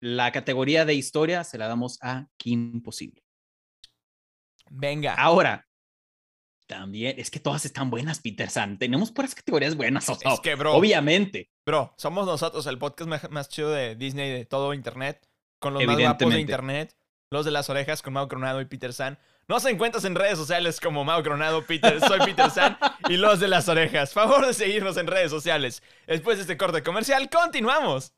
La 0.00 0.30
categoría 0.30 0.84
de 0.84 0.94
historia 0.94 1.42
se 1.44 1.58
la 1.58 1.66
damos 1.66 1.98
a 2.02 2.28
Kim 2.36 2.82
Posible. 2.82 3.24
Venga. 4.70 5.14
Ahora, 5.14 5.66
también, 6.68 7.18
es 7.18 7.30
que 7.30 7.40
todas 7.40 7.64
están 7.64 7.90
buenas, 7.90 8.20
Peter 8.20 8.50
San. 8.50 8.78
Tenemos 8.78 9.10
puras 9.10 9.34
categorías 9.34 9.74
buenas, 9.74 10.08
o 10.08 10.14
sea, 10.14 10.34
Es 10.34 10.40
que, 10.40 10.54
bro. 10.54 10.74
obviamente. 10.74 11.50
Bro, 11.66 11.94
somos 11.96 12.26
nosotros, 12.26 12.66
el 12.66 12.78
podcast 12.78 13.08
más, 13.08 13.30
más 13.30 13.48
chido 13.48 13.70
de 13.70 13.96
Disney 13.96 14.30
de 14.30 14.44
todo 14.44 14.74
Internet. 14.74 15.26
Con 15.58 15.74
los 15.74 15.84
más 15.84 15.98
guapos 15.98 16.32
de. 16.32 16.40
Internet. 16.40 16.94
Los 17.30 17.44
de 17.44 17.50
las 17.50 17.68
orejas 17.68 18.00
con 18.02 18.12
Mau 18.12 18.28
Coronado 18.28 18.60
y 18.60 18.66
Peter 18.66 18.92
San. 18.92 19.18
Nos 19.48 19.64
encuentras 19.64 20.04
en 20.04 20.14
redes 20.14 20.36
sociales 20.36 20.78
como 20.78 21.06
Mau 21.06 21.22
Coronado, 21.22 21.64
Peter, 21.64 21.98
soy 22.00 22.18
Peter 22.18 22.50
San 22.50 22.76
y 23.08 23.16
los 23.16 23.40
de 23.40 23.48
las 23.48 23.66
orejas. 23.66 24.12
Favor 24.12 24.46
de 24.46 24.52
seguirnos 24.52 24.98
en 24.98 25.06
redes 25.06 25.30
sociales. 25.30 25.82
Después 26.06 26.36
de 26.36 26.42
este 26.42 26.58
corte 26.58 26.82
comercial, 26.82 27.30
continuamos. 27.30 28.12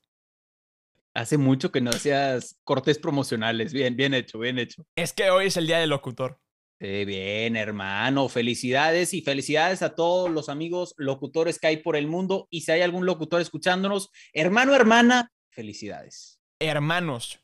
Hace 1.15 1.39
mucho 1.39 1.71
que 1.71 1.81
no 1.81 1.91
hacías 1.91 2.59
cortes 2.65 2.99
promocionales. 2.99 3.73
Bien, 3.73 3.95
bien 3.95 4.13
hecho, 4.13 4.41
bien 4.41 4.59
hecho. 4.59 4.85
Es 4.97 5.13
que 5.13 5.31
hoy 5.31 5.47
es 5.47 5.57
el 5.57 5.69
día 5.69 5.79
del 5.79 5.91
locutor. 5.91 6.41
Eh, 6.81 7.05
bien, 7.05 7.55
hermano. 7.55 8.29
Felicidades 8.29 9.15
y 9.15 9.23
felicidades 9.23 9.83
a 9.83 9.95
todos 9.95 10.29
los 10.33 10.49
amigos 10.49 10.95
locutores 10.97 11.61
que 11.61 11.69
hay 11.69 11.77
por 11.77 11.95
el 11.95 12.09
mundo. 12.09 12.49
Y 12.51 12.63
si 12.63 12.73
hay 12.73 12.83
algún 12.83 13.07
locutor 13.07 13.41
escuchándonos, 13.41 14.11
hermano, 14.33 14.75
hermana, 14.75 15.31
felicidades. 15.51 16.41
hermanos. 16.59 17.39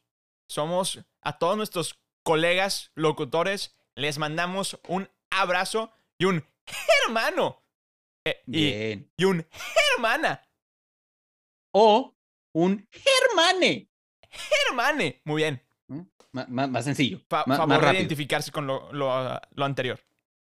Somos 0.48 1.04
a 1.22 1.38
todos 1.38 1.56
nuestros 1.56 2.00
colegas 2.26 2.90
locutores, 2.96 3.76
les 3.94 4.18
mandamos 4.18 4.80
un 4.88 5.08
abrazo 5.30 5.92
y 6.18 6.24
un 6.24 6.44
hermano. 7.04 7.62
Eh, 8.26 8.42
y, 8.48 8.50
Bien. 8.72 9.12
y 9.16 9.24
un 9.24 9.46
hermana. 9.94 10.42
O 11.72 12.16
un 12.52 12.88
hermane. 13.30 13.88
Hermane. 14.68 15.22
Muy 15.24 15.42
bien. 15.42 15.62
Ma- 16.32 16.66
más 16.66 16.84
sencillo. 16.84 17.20
Fa- 17.30 17.44
ma- 17.46 17.56
favor 17.56 17.68
más 17.68 17.78
de 17.78 17.84
rápido. 17.86 18.00
identificarse 18.02 18.50
con 18.50 18.66
lo, 18.66 18.92
lo- 18.92 19.40
lo 19.52 19.64
anterior. 19.64 20.00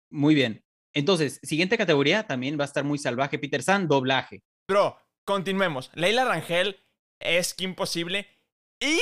Muy 0.10 0.34
bien. 0.34 0.66
Entonces, 0.94 1.40
siguiente 1.44 1.78
categoría 1.78 2.26
también 2.26 2.58
va 2.60 2.64
a 2.64 2.66
estar 2.66 2.84
muy 2.84 2.98
salvaje, 2.98 3.38
Peter 3.38 3.62
San, 3.62 3.88
doblaje. 3.88 4.44
Bro, 4.68 4.98
continuemos. 5.24 5.92
Leila 5.94 6.26
Rangel 6.26 6.82
es 7.20 7.54
Kim 7.54 7.76
Possible 7.76 8.28
y 8.80 9.00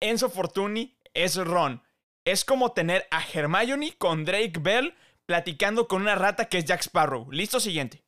Enzo 0.00 0.28
Fortuny 0.28 0.98
es 1.14 1.36
Ron. 1.36 1.82
Es 2.30 2.44
como 2.44 2.72
tener 2.72 3.06
a 3.10 3.22
Hermione 3.22 3.96
con 3.98 4.24
Drake 4.24 4.58
Bell 4.60 4.94
platicando 5.26 5.88
con 5.88 6.02
una 6.02 6.14
rata 6.14 6.48
que 6.48 6.58
es 6.58 6.64
Jack 6.64 6.80
Sparrow. 6.80 7.30
Listo, 7.30 7.60
siguiente. 7.60 8.02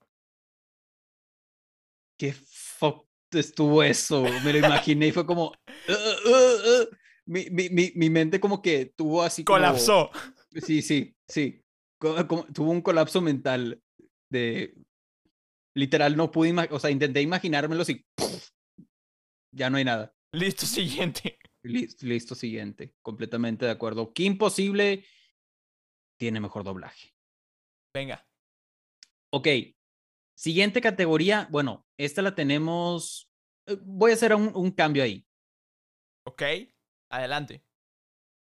¿Qué 2.19 2.33
fuck 2.33 3.07
estuvo 3.33 3.83
eso? 3.83 4.23
Me 4.45 4.53
lo 4.53 4.59
imaginé 4.59 5.09
y 5.09 5.13
fue 5.13 5.25
como... 5.27 5.49
"Uh, 5.89 5.93
uh, 6.29 6.83
uh". 6.83 6.97
Mi, 7.27 7.49
mi, 7.51 7.69
mi, 7.69 7.93
mi 7.95 8.11
mente 8.11 8.41
como 8.41 8.61
que 8.61 8.87
tuvo 8.97 9.23
así 9.23 9.45
como... 9.45 9.59
Colapsó. 9.59 10.11
Sí, 10.53 10.83
sí, 10.83 11.15
sí. 11.29 11.63
Como- 12.01 12.45
tuvo 12.47 12.71
un 12.71 12.83
colapso 12.83 13.21
mental 13.21 13.81
de... 14.31 14.75
Literal, 15.77 16.17
no 16.17 16.31
pude... 16.31 16.53
O 16.71 16.81
sea, 16.81 16.91
intenté 16.91 17.23
imaginármelo 17.23 17.83
y... 17.89 18.05
Ya 19.53 19.69
no 19.69 19.79
hay 19.79 19.85
nada. 19.85 20.15
Listo, 20.33 20.65
siguiente. 20.65 21.39
Listo, 21.63 22.07
listo, 22.07 22.35
siguiente. 22.35 22.95
Completamente 23.03 23.67
de 23.67 23.71
acuerdo. 23.71 24.13
Qué 24.13 24.25
imposible 24.25 25.05
tiene 26.19 26.41
mejor 26.41 26.65
doblaje. 26.65 27.15
Venga. 27.95 28.27
Ok. 29.33 29.49
Siguiente 30.35 30.81
categoría. 30.81 31.49
Bueno, 31.51 31.87
esta 31.99 32.23
la 32.23 32.35
tenemos. 32.35 33.31
eh, 33.67 33.77
Voy 33.83 34.13
a 34.13 34.15
hacer 34.15 34.35
un, 34.35 34.53
un 34.55 34.71
cambio 34.71 35.03
ahí. 35.03 35.27
Ok. 36.25 36.43
Adelante. 37.11 37.65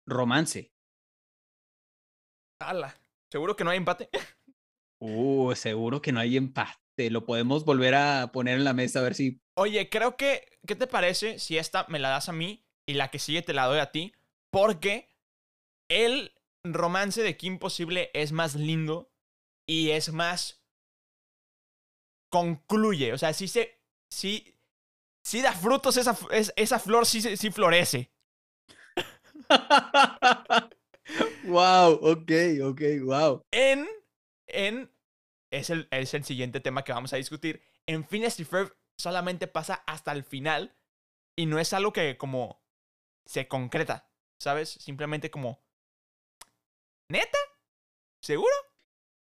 Romance. 0.07 0.73
Ala. 2.61 2.95
¿Seguro 3.31 3.57
que 3.57 3.65
no 3.65 3.71
hay 3.71 3.79
empate? 3.79 4.09
Uh, 5.05 5.53
seguro 5.57 6.01
que 6.01 6.13
no 6.13 6.21
hay 6.21 6.37
empate. 6.37 7.11
Lo 7.11 7.27
podemos 7.27 7.65
volver 7.65 7.97
a 7.97 8.31
poner 8.31 8.59
en 8.59 8.63
la 8.63 8.73
mesa 8.73 9.01
a 9.01 9.03
ver 9.03 9.17
si. 9.17 9.43
Oye, 9.57 9.91
creo 9.91 10.17
que. 10.17 10.47
¿Qué 10.65 10.77
te 10.77 10.87
parece 10.87 11.41
si 11.41 11.59
esta 11.59 11.87
me 11.89 11.99
la 11.99 12.11
das 12.11 12.29
a 12.29 12.33
mí 12.33 12.65
y 12.87 12.95
la 12.95 13.11
que 13.11 13.19
sigue 13.19 13.43
te 13.43 13.53
la 13.53 13.67
doy 13.67 13.79
a 13.79 13.93
ti? 13.93 14.15
Porque 14.51 15.09
el 15.89 16.35
romance 16.65 17.23
de 17.23 17.37
Kim 17.37 17.59
Possible 17.59 18.11
es 18.15 18.33
más 18.33 18.55
lindo 18.55 19.13
y 19.67 19.91
es 19.91 20.13
más. 20.13 20.63
concluye. 22.31 23.13
O 23.13 23.19
sea, 23.19 23.33
sí 23.33 23.49
se. 23.49 23.81
Sí. 24.11 24.57
Sí 25.25 25.41
da 25.41 25.53
frutos 25.53 25.97
esa, 25.97 26.19
esa 26.57 26.79
flor, 26.81 27.07
sí, 27.07 27.37
sí 27.37 27.51
florece. 27.51 28.11
wow, 31.45 31.93
ok, 31.93 32.33
ok, 32.65 32.81
wow. 33.05 33.43
En. 33.53 33.87
En. 34.47 34.91
Es 35.51 35.71
el, 35.71 35.87
es 35.91 36.15
el 36.15 36.25
siguiente 36.25 36.61
tema 36.61 36.83
que 36.83 36.93
vamos 36.93 37.13
a 37.13 37.17
discutir. 37.17 37.63
En 37.87 38.07
Phineas 38.07 38.41
y 38.41 38.45
Ferb 38.45 38.75
solamente 38.99 39.47
pasa 39.47 39.83
hasta 39.87 40.13
el 40.13 40.25
final. 40.25 40.77
Y 41.37 41.47
no 41.47 41.59
es 41.59 41.73
algo 41.73 41.93
que 41.93 42.17
como. 42.17 42.62
Se 43.27 43.49
concreta. 43.49 44.09
¿Sabes? 44.41 44.71
Simplemente 44.71 45.31
como. 45.31 45.65
¿Neta? 47.11 47.39
¿Seguro? 48.23 48.53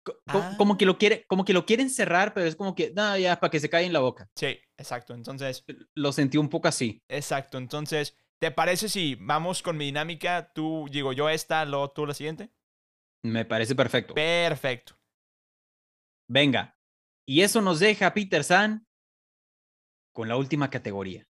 Co- 0.03 0.19
co- 0.31 0.43
Como, 0.57 0.77
que 0.77 0.85
lo 0.85 0.97
quiere, 0.97 1.25
como 1.27 1.45
que 1.45 1.53
lo 1.53 1.65
quieren 1.65 1.89
cerrar, 1.89 2.33
pero 2.33 2.45
es 2.45 2.55
como 2.55 2.75
que, 2.75 2.91
no, 2.91 3.17
ya, 3.17 3.39
para 3.39 3.51
que 3.51 3.59
se 3.59 3.69
caiga 3.69 3.87
en 3.87 3.93
la 3.93 3.99
boca. 3.99 4.29
Sí, 4.35 4.59
exacto. 4.77 5.13
Entonces. 5.13 5.63
Lo 5.95 6.11
sentí 6.11 6.37
un 6.37 6.49
poco 6.49 6.67
así. 6.67 7.03
Exacto. 7.07 7.57
Entonces. 7.57 8.15
¿Te 8.39 8.51
parece 8.51 8.87
si 8.87 9.15
vamos 9.15 9.63
con 9.63 9.77
mi 9.77 9.85
dinámica? 9.85 10.53
Tú, 10.53 10.87
digo 10.91 11.11
yo 11.11 11.27
esta, 11.27 11.65
luego 11.65 11.89
tú 11.91 12.05
la 12.05 12.13
siguiente. 12.13 12.53
Me 13.23 13.45
parece 13.45 13.73
perfecto. 13.73 14.13
Perfecto. 14.13 14.95
Venga. 16.29 16.77
Y 17.27 17.41
eso 17.41 17.61
nos 17.61 17.79
deja, 17.79 18.13
Peter 18.13 18.43
San, 18.43 18.85
con 20.13 20.27
la 20.27 20.37
última 20.37 20.69
categoría. 20.69 21.27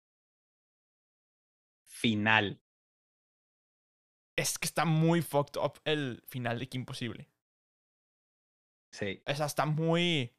Final. 2.03 2.61
Es 4.37 4.59
que 4.59 4.67
está 4.67 4.85
muy 4.85 5.23
fucked 5.23 5.57
up 5.61 5.81
el 5.85 6.21
final 6.27 6.59
de 6.59 6.69
Kim 6.69 6.85
Possible. 6.85 7.31
Sí. 8.93 9.23
O 9.25 9.35
sea, 9.35 9.47
está 9.47 9.67
muy. 9.67 10.35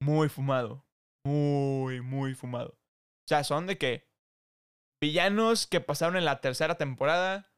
Muy 0.00 0.28
fumado. 0.28 0.86
Muy, 1.26 2.00
muy 2.00 2.34
fumado. 2.34 2.70
O 2.70 3.28
sea, 3.28 3.42
son 3.42 3.66
de 3.66 3.76
que. 3.76 4.06
Villanos 5.00 5.66
que 5.66 5.80
pasaron 5.80 6.16
en 6.16 6.24
la 6.24 6.40
tercera 6.40 6.76
temporada. 6.76 7.50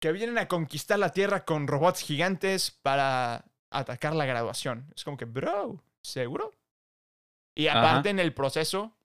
Que 0.00 0.10
vienen 0.10 0.38
a 0.38 0.48
conquistar 0.48 0.98
la 0.98 1.12
Tierra 1.12 1.44
con 1.44 1.68
robots 1.68 2.02
gigantes 2.02 2.72
para 2.72 3.44
atacar 3.70 4.16
la 4.16 4.26
graduación. 4.26 4.92
Es 4.96 5.04
como 5.04 5.16
que, 5.16 5.26
bro, 5.26 5.80
¿seguro? 6.02 6.52
Y 7.54 7.68
Ajá. 7.68 7.78
aparte 7.78 8.10
en 8.10 8.18
el 8.18 8.34
proceso, 8.34 8.98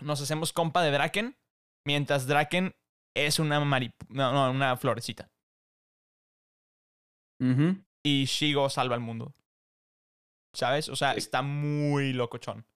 nos 0.00 0.20
hacemos 0.20 0.52
compa 0.52 0.82
de 0.82 0.90
Draken. 0.90 1.39
Mientras 1.86 2.26
Draken 2.26 2.72
es 3.16 3.38
una 3.38 3.58
marip 3.60 3.92
no, 4.08 4.32
no, 4.32 4.50
una 4.50 4.76
florecita. 4.76 5.30
Y 8.02 8.24
Shigo 8.26 8.68
salva 8.68 8.94
al 8.94 9.00
mundo. 9.00 9.34
¿Sabes? 10.54 10.88
O 10.88 10.96
sea, 10.96 11.12
Sí. 11.12 11.18
está 11.20 11.42
muy 11.42 12.12
locochón. 12.12 12.66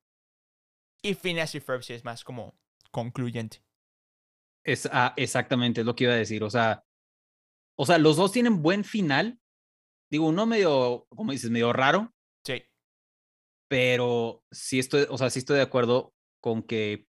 Y 1.03 1.15
Phineas 1.15 1.55
y 1.55 1.61
Ferb 1.61 1.83
sí 1.83 1.93
es 1.93 2.05
más 2.05 2.25
como 2.25 2.55
concluyente. 2.91 3.63
Es, 4.65 4.89
ah, 4.91 5.13
exactamente, 5.17 5.81
es 5.83 5.87
lo 5.87 5.95
que 5.95 6.05
iba 6.05 6.15
a 6.15 6.17
decir. 6.17 6.43
O 6.45 6.51
sea, 6.51 6.85
o 7.79 7.85
sea, 7.85 7.99
los 7.99 8.17
dos 8.17 8.33
tienen 8.33 8.63
buen 8.63 8.85
final. 8.85 9.39
Digo, 10.11 10.29
uno 10.29 10.47
medio, 10.47 11.07
como 11.11 11.33
dices, 11.33 11.51
medio 11.51 11.73
raro, 11.73 12.15
Sí. 12.47 12.63
pero 13.69 14.45
sí 14.51 14.79
estoy, 14.79 15.07
o 15.11 15.19
sea, 15.19 15.29
sí 15.29 15.41
estoy 15.41 15.57
de 15.57 15.63
acuerdo 15.63 16.15
con 16.41 16.63
que 16.63 17.07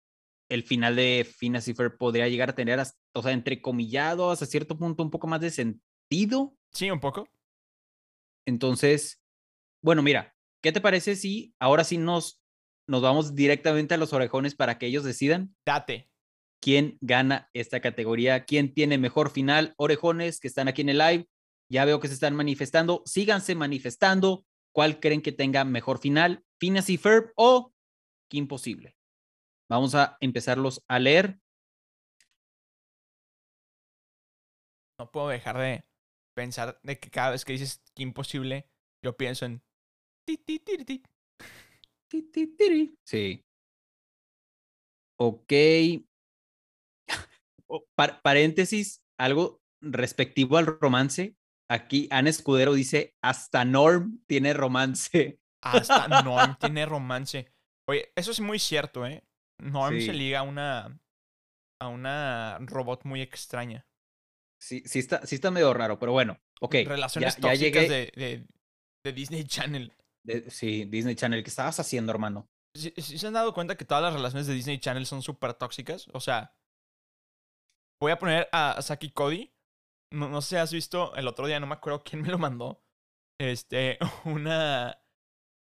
el 0.50 0.64
final 0.64 0.96
de 0.96 1.26
Phineas 1.38 1.66
y 1.68 1.74
podría 1.74 2.28
llegar 2.28 2.50
a 2.50 2.54
tener, 2.54 2.78
hasta- 2.78 2.98
o 3.14 3.22
sea, 3.22 3.32
entrecomillado 3.32 4.30
hasta 4.30 4.44
cierto 4.44 4.76
punto 4.76 5.02
un 5.02 5.10
poco 5.10 5.26
más 5.26 5.40
de 5.40 5.50
sentido. 5.50 6.54
Sí, 6.72 6.90
un 6.90 7.00
poco. 7.00 7.26
Entonces, 8.46 9.22
bueno, 9.82 10.02
mira, 10.02 10.34
¿qué 10.62 10.72
te 10.72 10.80
parece 10.80 11.16
si 11.16 11.54
ahora 11.58 11.84
sí 11.84 11.98
nos, 11.98 12.42
nos 12.86 13.00
vamos 13.00 13.34
directamente 13.34 13.94
a 13.94 13.98
los 13.98 14.12
orejones 14.12 14.54
para 14.54 14.76
que 14.76 14.86
ellos 14.86 15.04
decidan 15.04 15.54
Date. 15.64 16.10
quién 16.60 16.98
gana 17.00 17.48
esta 17.54 17.80
categoría, 17.80 18.44
quién 18.44 18.74
tiene 18.74 18.98
mejor 18.98 19.30
final? 19.30 19.74
Orejones 19.76 20.40
que 20.40 20.48
están 20.48 20.68
aquí 20.68 20.82
en 20.82 20.88
el 20.90 20.98
live, 20.98 21.28
ya 21.70 21.84
veo 21.84 22.00
que 22.00 22.08
se 22.08 22.14
están 22.14 22.34
manifestando, 22.34 23.02
síganse 23.06 23.54
manifestando. 23.54 24.44
¿Cuál 24.72 25.00
creen 25.00 25.22
que 25.22 25.32
tenga 25.32 25.64
mejor 25.64 25.98
final? 25.98 26.44
¿Phineas 26.58 26.90
y 26.90 26.96
Ferb 26.96 27.32
o 27.36 27.72
Imposible? 28.32 28.96
Vamos 29.70 29.94
a 29.94 30.16
empezarlos 30.20 30.82
a 30.88 30.98
leer. 30.98 31.40
No 34.98 35.10
puedo 35.12 35.28
dejar 35.28 35.56
de 35.58 35.84
pensar 36.34 36.80
de 36.82 36.98
que 36.98 37.08
cada 37.08 37.30
vez 37.30 37.44
que 37.44 37.52
dices 37.52 37.80
que 37.94 38.02
imposible, 38.02 38.68
yo 39.02 39.16
pienso 39.16 39.46
en. 39.46 39.62
Sí. 43.06 43.44
Ok. 45.18 45.52
Oh, 47.68 47.84
par- 47.94 48.20
paréntesis, 48.22 49.04
algo 49.18 49.62
respectivo 49.80 50.56
al 50.56 50.66
romance. 50.66 51.36
Aquí 51.70 52.08
Ana 52.10 52.30
Escudero 52.30 52.74
dice, 52.74 53.14
hasta 53.22 53.64
Norm 53.64 54.20
tiene 54.26 54.52
romance. 54.52 55.40
Hasta 55.62 56.08
Norm 56.22 56.56
tiene 56.60 56.84
romance. 56.86 57.52
Oye, 57.88 58.12
eso 58.16 58.32
es 58.32 58.40
muy 58.40 58.58
cierto, 58.58 59.06
¿eh? 59.06 59.24
Norm 59.60 59.96
se 59.96 60.06
Sí. 60.06 60.12
liga 60.12 60.40
a 60.40 60.42
una. 60.42 61.00
a 61.82 61.88
una 61.88 62.58
robot 62.60 63.04
muy 63.04 63.22
extraña. 63.22 63.86
Sí, 64.60 64.82
sí 64.84 64.98
está, 64.98 65.26
sí 65.26 65.36
está 65.36 65.50
medio 65.50 65.72
raro, 65.72 65.98
pero 65.98 66.12
bueno, 66.12 66.38
ok. 66.60 66.74
Relaciones 66.86 67.36
ya, 67.36 67.40
tóxicas 67.40 67.82
llegué. 67.88 67.88
de, 67.88 68.12
de, 68.16 68.46
de 69.06 69.12
Disney 69.12 69.44
Channel. 69.44 69.96
de- 70.26 70.50
sí, 70.50 70.84
Disney 70.84 71.14
Channel, 71.14 71.42
¿qué 71.42 71.48
estabas 71.48 71.80
haciendo, 71.80 72.12
hermano? 72.12 72.50
¿Sí, 72.76 72.92
sí 72.98 73.16
se 73.18 73.26
han 73.26 73.32
dado 73.32 73.54
cuenta 73.54 73.76
que 73.76 73.86
todas 73.86 74.02
las 74.02 74.12
relaciones 74.12 74.46
de 74.46 74.52
Disney 74.54 74.78
Channel 74.78 75.06
son 75.06 75.22
súper 75.22 75.54
tóxicas? 75.54 76.08
O 76.12 76.20
sea, 76.20 76.54
voy 78.00 78.12
a 78.12 78.18
poner 78.18 78.48
a 78.52 78.80
Saki 78.82 79.10
Cody. 79.10 79.52
No, 80.12 80.28
no 80.28 80.42
sé 80.42 80.50
si 80.50 80.56
has 80.56 80.72
visto 80.72 81.14
el 81.16 81.26
otro 81.28 81.46
día, 81.46 81.60
no 81.60 81.66
me 81.66 81.74
acuerdo 81.74 82.02
quién 82.04 82.20
me 82.22 82.28
lo 82.28 82.36
mandó. 82.38 82.84
Este, 83.40 83.96
una. 84.26 85.00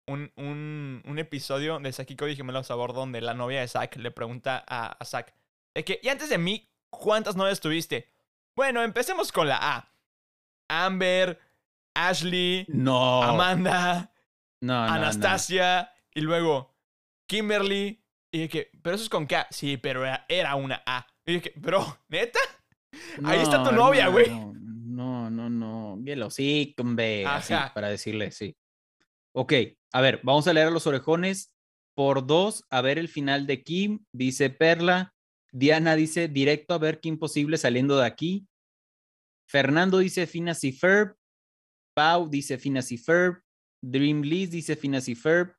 Un, 0.08 0.32
un, 0.36 1.02
un 1.06 1.20
episodio 1.20 1.80
de 1.80 1.92
Saki 1.94 2.16
Cody 2.16 2.36
Gemelos 2.36 2.66
a 2.66 2.68
Sabor 2.70 2.94
donde 2.94 3.22
la 3.22 3.34
novia 3.34 3.62
de 3.62 3.68
Zack 3.68 3.96
le 3.96 4.12
pregunta 4.12 4.64
a, 4.68 4.88
a 4.88 5.06
Zack 5.06 5.34
de 5.74 5.84
que, 5.84 6.00
y 6.04 6.10
antes 6.10 6.30
de 6.30 6.38
mí, 6.38 6.70
¿cuántas 6.90 7.36
novias 7.36 7.60
tuviste? 7.60 8.10
Bueno, 8.56 8.84
empecemos 8.84 9.32
con 9.32 9.48
la 9.48 9.58
A. 9.62 9.90
Amber, 10.68 11.40
Ashley, 11.94 12.66
No. 12.70 13.24
Amanda, 13.24 14.12
no. 14.62 14.84
Anastasia 14.84 15.92
y 16.14 16.22
luego 16.22 16.76
Kimberly. 17.28 18.04
Y 18.32 18.40
dije, 18.44 18.72
pero 18.82 18.96
eso 18.96 19.04
es 19.04 19.10
con 19.10 19.26
K. 19.28 19.48
Sí, 19.52 19.78
pero 19.78 20.04
era, 20.04 20.26
era 20.28 20.56
una 20.56 20.82
A. 20.86 21.06
Y 21.26 21.34
dije, 21.36 21.54
bro, 21.56 22.00
¿neta? 22.10 22.40
Ahí 23.24 23.40
está 23.42 23.64
tu 23.64 23.72
No, 23.72 23.78
novia, 23.78 24.08
güey. 24.08 24.28
No, 24.30 25.30
no, 25.30 25.50
no. 25.50 25.96
Bien, 25.98 26.30
sí, 26.32 26.76
hombre. 26.80 27.26
Así, 27.26 27.54
para 27.74 27.90
decirle, 27.90 28.32
sí. 28.32 28.56
Ok, 29.34 29.54
a 29.94 30.02
ver, 30.02 30.20
vamos 30.24 30.48
a 30.48 30.54
leer 30.54 30.68
a 30.68 30.72
los 30.72 30.88
orejones. 30.88 31.54
Por 31.96 32.26
dos, 32.26 32.66
a 32.72 32.82
ver 32.82 32.98
el 32.98 33.08
final 33.08 33.46
de 33.46 33.62
Kim, 33.62 34.04
dice 34.12 34.50
Perla. 34.50 35.14
Diana 35.52 35.96
dice, 35.96 36.28
directo 36.28 36.74
a 36.74 36.80
ver 36.80 37.00
Kim 37.00 37.20
Posible 37.20 37.58
saliendo 37.58 37.98
de 37.98 38.08
aquí. 38.08 38.48
Fernando 39.48 40.00
dice 40.00 40.26
Phineas 40.26 40.64
y 40.64 40.72
Ferb. 40.72 41.16
Pau 41.96 42.28
dice 42.28 42.58
Phineas 42.58 42.92
y 42.92 42.98
Ferb. 42.98 43.44
Dream 43.84 44.24
dice 44.24 44.76
Phineas 44.76 45.08
y 45.08 45.14
Ferb. 45.14 45.54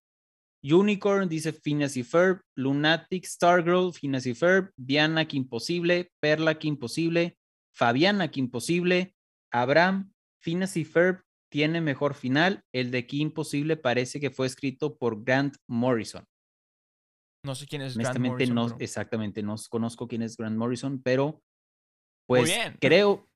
Unicorn 0.64 1.28
dice 1.28 1.52
Phineas 1.52 1.96
y 1.96 2.02
Ferb. 2.02 2.40
Lunatic 2.56 3.24
Stargirl, 3.24 3.92
Phineas 3.92 4.26
y 4.26 4.34
Ferb. 4.34 4.72
Diana, 4.76 5.28
que 5.28 5.36
imposible. 5.36 6.10
Perla, 6.20 6.58
que 6.58 6.66
imposible. 6.66 7.38
Fabiana, 7.72 8.32
que 8.32 8.40
imposible. 8.40 9.14
Abraham, 9.52 10.12
Phineas 10.42 10.76
y 10.76 10.84
Ferb 10.84 11.23
tiene 11.54 11.80
mejor 11.80 12.14
final. 12.14 12.64
El 12.74 12.90
de 12.90 13.06
Kim 13.06 13.28
Imposible 13.28 13.76
parece 13.76 14.18
que 14.18 14.32
fue 14.32 14.48
escrito 14.48 14.98
por 14.98 15.22
Grant 15.22 15.54
Morrison. 15.68 16.26
No 17.46 17.54
sé 17.54 17.68
quién 17.68 17.80
es 17.82 17.94
Grant 17.94 18.06
Honestamente, 18.16 18.32
Morrison, 18.32 18.54
no, 18.56 18.66
pero- 18.66 18.84
exactamente, 18.84 19.40
no 19.44 19.54
conozco 19.70 20.08
quién 20.08 20.22
es 20.22 20.36
Grant 20.36 20.56
Morrison, 20.56 21.00
pero 21.00 21.40
pues 22.26 22.46
bien. 22.46 22.76
creo, 22.80 23.28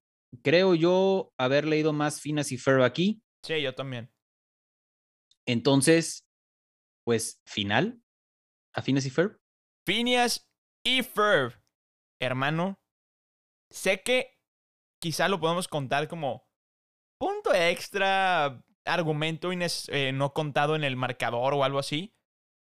creo 0.42 0.74
yo 0.74 1.30
haber 1.38 1.64
leído 1.64 1.92
más 1.92 2.20
Phineas 2.20 2.50
y 2.50 2.58
Ferb 2.58 2.82
aquí. 2.82 3.22
Sí, 3.44 3.62
yo 3.62 3.72
también. 3.76 4.10
Entonces, 5.46 6.26
pues, 7.04 7.40
final 7.46 8.02
a 8.74 8.82
Phineas 8.82 9.06
y 9.06 9.10
Ferb. 9.10 9.38
Phineas 9.86 10.50
y 10.84 11.04
Ferb. 11.04 11.52
Hermano, 12.20 12.80
sé 13.70 14.02
que 14.02 14.40
quizá 15.00 15.28
lo 15.28 15.38
podemos 15.38 15.68
contar 15.68 16.08
como 16.08 16.47
punto 17.18 17.52
extra, 17.54 18.62
argumento 18.84 19.52
ines- 19.52 19.88
eh, 19.92 20.12
no 20.12 20.32
contado 20.32 20.76
en 20.76 20.84
el 20.84 20.96
marcador 20.96 21.54
o 21.54 21.64
algo 21.64 21.78
así. 21.78 22.14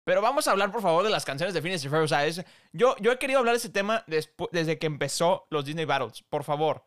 Pero 0.04 0.20
vamos 0.20 0.48
a 0.48 0.50
hablar, 0.50 0.72
por 0.72 0.82
favor, 0.82 1.04
de 1.04 1.10
las 1.10 1.24
canciones 1.24 1.54
de 1.54 1.62
Phineas 1.62 1.84
y 1.84 1.88
Ferb. 1.88 2.02
O 2.04 2.08
sea, 2.08 2.26
es- 2.26 2.44
yo, 2.72 2.96
yo 3.00 3.12
he 3.12 3.18
querido 3.18 3.38
hablar 3.38 3.54
de 3.54 3.58
ese 3.58 3.70
tema 3.70 4.04
desde 4.06 4.78
que 4.78 4.86
empezó 4.86 5.46
los 5.50 5.64
Disney 5.64 5.84
Battles. 5.84 6.22
Por 6.28 6.44
favor. 6.44 6.84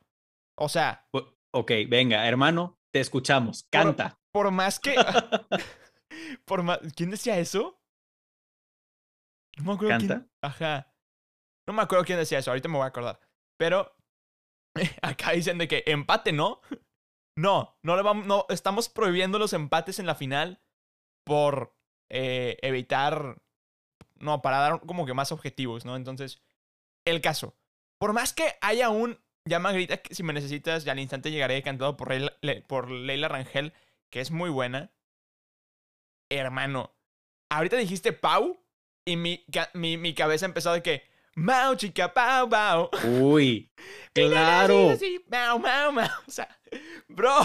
O 0.57 0.69
sea, 0.69 1.07
Ok, 1.53 1.71
venga, 1.87 2.27
hermano, 2.27 2.77
te 2.93 2.99
escuchamos. 2.99 3.63
Canta. 3.71 4.19
por 4.33 4.51
más 4.51 4.79
que... 4.79 4.95
por 6.45 6.63
más... 6.63 6.79
¿Quién 6.95 7.09
decía 7.11 7.37
eso? 7.39 7.79
No 9.57 9.63
me 9.63 9.73
acuerdo 9.73 9.97
quién- 9.97 10.09
¿Canta? 10.09 10.27
Ajá. 10.41 10.93
No 11.67 11.73
me 11.73 11.81
acuerdo 11.81 12.03
quién 12.05 12.19
decía 12.19 12.39
eso, 12.39 12.51
ahorita 12.51 12.67
me 12.67 12.75
voy 12.77 12.83
a 12.83 12.87
acordar. 12.89 13.19
Pero 13.57 13.95
acá 15.01 15.31
dicen 15.31 15.57
de 15.57 15.67
que 15.69 15.83
empate, 15.87 16.33
¿no? 16.33 16.59
No, 17.35 17.77
no 17.83 17.95
le 17.95 18.01
vamos, 18.01 18.25
no, 18.25 18.45
estamos 18.49 18.89
prohibiendo 18.89 19.39
los 19.39 19.53
empates 19.53 19.99
en 19.99 20.05
la 20.05 20.15
final 20.15 20.61
por 21.25 21.75
eh, 22.09 22.57
evitar, 22.61 23.41
no, 24.15 24.41
para 24.41 24.59
dar 24.59 24.79
como 24.81 25.05
que 25.05 25.13
más 25.13 25.31
objetivos, 25.31 25.83
¿no? 25.85 25.95
Entonces, 25.95 26.41
el 27.05 27.21
caso, 27.21 27.55
por 27.99 28.13
más 28.13 28.33
que 28.33 28.55
haya 28.61 28.89
un 28.89 29.19
llama 29.47 29.71
grita 29.73 29.97
que 29.97 30.15
si 30.15 30.23
me 30.23 30.33
necesitas, 30.33 30.85
ya 30.85 30.93
al 30.93 30.99
instante 30.99 31.29
llegaré 31.31 31.61
cantado 31.61 31.97
por, 31.97 32.09
Leila- 32.09 32.37
Le- 32.41 32.61
por 32.61 32.89
Leila 32.89 33.27
Rangel, 33.27 33.73
que 34.09 34.21
es 34.21 34.31
muy 34.31 34.49
buena. 34.49 34.91
Hermano, 36.31 36.95
ahorita 37.49 37.77
dijiste 37.77 38.13
Pau 38.13 38.59
y 39.05 39.17
mi, 39.17 39.45
mi, 39.73 39.97
mi 39.97 40.13
cabeza 40.15 40.45
empezó 40.45 40.73
de 40.73 40.81
que 40.81 41.03
Mau 41.35 41.75
chica 41.75 42.13
Pau 42.13 42.49
Pau. 42.49 42.89
Uy, 43.03 43.69
claro. 44.13 44.95
Mau 45.27 45.59
Mau 45.59 45.91
Mau. 45.91 46.07
O 46.27 46.31
sea, 46.31 46.47
bro. 47.07 47.35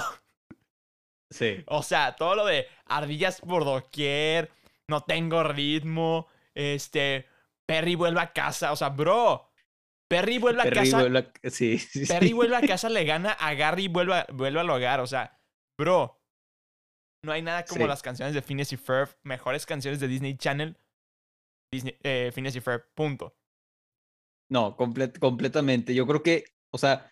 Sí. 1.30 1.62
O 1.66 1.82
sea, 1.82 2.16
todo 2.16 2.34
lo 2.34 2.44
de 2.46 2.66
ardillas 2.86 3.40
por 3.40 3.64
doquier, 3.64 4.50
no 4.88 5.02
tengo 5.02 5.42
ritmo, 5.44 6.26
este, 6.54 7.26
Perry 7.66 7.94
vuelve 7.94 8.20
a 8.20 8.32
casa, 8.32 8.72
o 8.72 8.76
sea, 8.76 8.88
bro. 8.88 9.46
Perry 10.10 10.38
vuelve 10.38 10.62
a 10.62 10.64
Perry 10.64 10.76
casa. 10.90 10.98
vuelve 11.00 11.18
a- 11.20 11.50
Sí, 11.50 11.78
sí, 11.78 12.04
Perry 12.06 12.28
sí. 12.28 12.32
vuelve 12.32 12.56
a 12.56 12.60
casa, 12.66 12.88
le 12.88 13.04
gana 13.04 13.32
a 13.32 13.54
Gary 13.54 13.84
y 13.84 13.88
vuelve, 13.88 14.14
a- 14.14 14.26
vuelve 14.32 14.58
al 14.60 14.70
hogar. 14.70 14.98
O 15.00 15.06
sea, 15.06 15.38
bro. 15.78 16.16
No 17.24 17.32
hay 17.32 17.42
nada 17.42 17.64
como 17.66 17.86
las 17.86 18.02
canciones 18.02 18.34
de 18.34 18.42
Phineas 18.42 18.72
y 18.72 18.76
Ferb. 18.76 19.10
Mejores 19.22 19.66
canciones 19.66 20.00
de 20.00 20.08
Disney 20.08 20.36
Channel. 20.36 20.76
Disney, 21.72 21.96
eh, 22.02 22.32
Phineas 22.34 22.56
y 22.56 22.60
Ferb, 22.60 22.92
punto. 22.94 23.36
No, 24.50 24.76
comple- 24.76 25.16
completamente. 25.20 25.94
Yo 25.94 26.06
creo 26.06 26.22
que, 26.24 26.44
o 26.72 26.78
sea, 26.78 27.08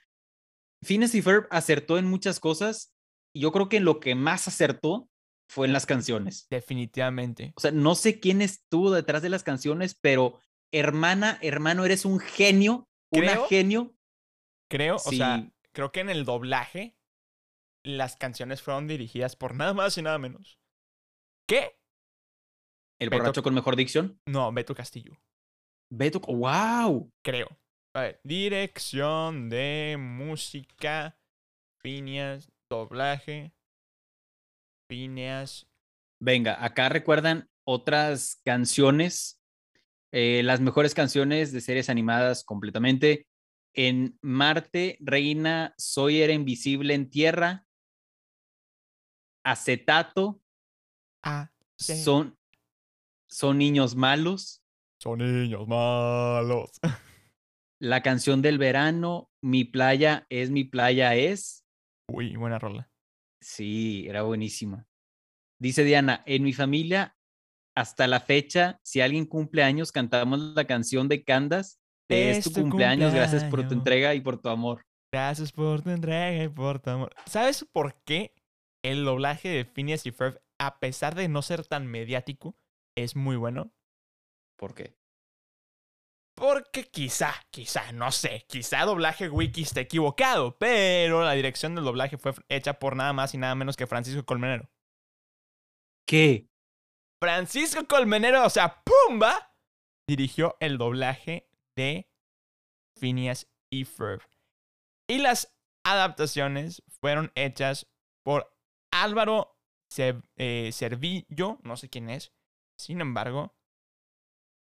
Phineas 0.84 1.14
y 1.14 1.22
Ferb 1.22 1.46
acertó 1.50 1.98
en 1.98 2.06
muchas 2.06 2.40
cosas 2.40 2.94
y 3.34 3.40
yo 3.40 3.52
creo 3.52 3.68
que 3.68 3.80
lo 3.80 4.00
que 4.00 4.14
más 4.14 4.48
acertó 4.48 5.08
fue 5.50 5.66
en 5.66 5.72
las 5.72 5.86
canciones. 5.86 6.46
Definitivamente. 6.50 7.52
O 7.56 7.60
sea, 7.60 7.70
no 7.72 7.94
sé 7.94 8.20
quién 8.20 8.42
estuvo 8.42 8.90
detrás 8.90 9.22
de 9.22 9.28
las 9.30 9.42
canciones, 9.44 9.94
pero 10.00 10.38
hermana, 10.72 11.38
hermano, 11.42 11.84
eres 11.84 12.04
un 12.04 12.20
genio, 12.20 12.86
una 13.12 13.32
Creo- 13.32 13.46
genio. 13.48 13.94
Creo, 14.70 14.96
o 14.96 14.98
sea, 14.98 15.38
Sí. 15.38 15.52
creo 15.72 15.90
que 15.92 16.00
en 16.00 16.10
el 16.10 16.24
doblaje 16.26 16.94
las 17.84 18.16
canciones 18.16 18.60
fueron 18.60 18.86
dirigidas 18.86 19.34
por 19.36 19.54
nada 19.54 19.72
más 19.72 19.96
y 19.96 20.02
nada 20.02 20.18
menos. 20.18 20.58
¿Qué? 21.48 21.78
El 23.00 23.08
Beto- 23.08 23.18
borracho 23.22 23.42
con 23.42 23.54
mejor 23.54 23.76
dicción. 23.76 24.20
No, 24.26 24.52
Beto 24.52 24.74
Castillo. 24.74 25.16
Beto, 25.90 26.20
wow. 26.20 27.10
Creo. 27.24 27.48
A 27.98 28.02
ver, 28.02 28.20
dirección 28.22 29.50
de 29.50 29.96
música, 29.98 31.18
Phineas, 31.80 32.48
doblaje, 32.70 33.52
Phineas. 34.88 35.66
Venga, 36.20 36.64
acá 36.64 36.88
recuerdan 36.90 37.50
otras 37.64 38.40
canciones, 38.44 39.42
eh, 40.12 40.42
las 40.44 40.60
mejores 40.60 40.94
canciones 40.94 41.50
de 41.50 41.60
series 41.60 41.90
animadas 41.90 42.44
completamente. 42.44 43.26
En 43.74 44.16
Marte, 44.22 44.96
Reina, 45.00 45.74
Soy 45.76 46.22
era 46.22 46.32
invisible 46.32 46.94
en 46.94 47.10
tierra, 47.10 47.66
Acetato, 49.44 50.40
Ah, 51.24 51.50
sí. 51.76 52.00
son, 52.00 52.38
son 53.26 53.58
niños 53.58 53.96
malos, 53.96 54.62
Son 55.00 55.18
niños 55.18 55.66
malos. 55.66 56.70
la 57.80 58.02
canción 58.02 58.42
del 58.42 58.58
verano, 58.58 59.30
Mi 59.40 59.64
playa 59.64 60.26
es, 60.30 60.50
mi 60.50 60.64
playa 60.64 61.14
es. 61.14 61.64
Uy, 62.10 62.36
buena 62.36 62.58
rola. 62.58 62.90
Sí, 63.40 64.06
era 64.08 64.22
buenísima. 64.22 64.86
Dice 65.60 65.84
Diana, 65.84 66.22
en 66.26 66.42
mi 66.42 66.52
familia, 66.52 67.16
hasta 67.76 68.08
la 68.08 68.20
fecha, 68.20 68.80
si 68.82 69.00
alguien 69.00 69.26
cumple 69.26 69.62
años, 69.62 69.92
cantamos 69.92 70.40
la 70.40 70.66
canción 70.66 71.08
de 71.08 71.22
Candas. 71.22 71.78
de 72.08 72.30
Es 72.30 72.44
tu 72.44 72.52
cumpleaños, 72.52 73.14
gracias 73.14 73.44
por 73.44 73.66
tu 73.68 73.74
entrega 73.74 74.14
y 74.14 74.20
por 74.20 74.40
tu 74.40 74.48
amor. 74.48 74.84
Gracias 75.12 75.52
por 75.52 75.82
tu 75.82 75.90
entrega 75.90 76.42
y 76.42 76.48
por 76.48 76.80
tu 76.80 76.90
amor. 76.90 77.14
¿Sabes 77.26 77.64
por 77.64 78.02
qué 78.02 78.34
el 78.82 79.04
doblaje 79.04 79.48
de 79.48 79.64
Phineas 79.64 80.04
y 80.06 80.10
Ferb, 80.10 80.40
a 80.58 80.80
pesar 80.80 81.14
de 81.14 81.28
no 81.28 81.42
ser 81.42 81.64
tan 81.64 81.86
mediático, 81.86 82.56
es 82.96 83.14
muy 83.14 83.36
bueno? 83.36 83.72
¿Por 84.56 84.74
qué? 84.74 84.97
Porque 86.38 86.84
quizá, 86.84 87.34
quizá, 87.50 87.90
no 87.92 88.12
sé, 88.12 88.44
quizá 88.48 88.84
doblaje 88.84 89.28
wiki 89.28 89.62
esté 89.62 89.80
equivocado, 89.80 90.56
pero 90.58 91.22
la 91.24 91.32
dirección 91.32 91.74
del 91.74 91.84
doblaje 91.84 92.16
fue 92.16 92.32
hecha 92.48 92.78
por 92.78 92.94
nada 92.96 93.12
más 93.12 93.34
y 93.34 93.38
nada 93.38 93.54
menos 93.54 93.76
que 93.76 93.86
Francisco 93.86 94.24
Colmenero. 94.24 94.70
¿Qué? 96.06 96.48
Francisco 97.20 97.86
Colmenero, 97.86 98.46
o 98.46 98.50
sea, 98.50 98.82
Pumba, 98.84 99.56
dirigió 100.08 100.56
el 100.60 100.78
doblaje 100.78 101.50
de 101.76 102.08
Phineas 102.98 103.50
y 103.70 103.84
Ferb. 103.84 104.22
Y 105.10 105.18
las 105.18 105.56
adaptaciones 105.84 106.82
fueron 107.00 107.32
hechas 107.34 107.88
por 108.24 108.56
Álvaro 108.92 109.58
Ce- 109.90 110.22
eh, 110.36 110.70
Cervillo, 110.72 111.58
no 111.62 111.76
sé 111.76 111.88
quién 111.88 112.10
es. 112.10 112.32
Sin 112.78 113.00
embargo, 113.00 113.56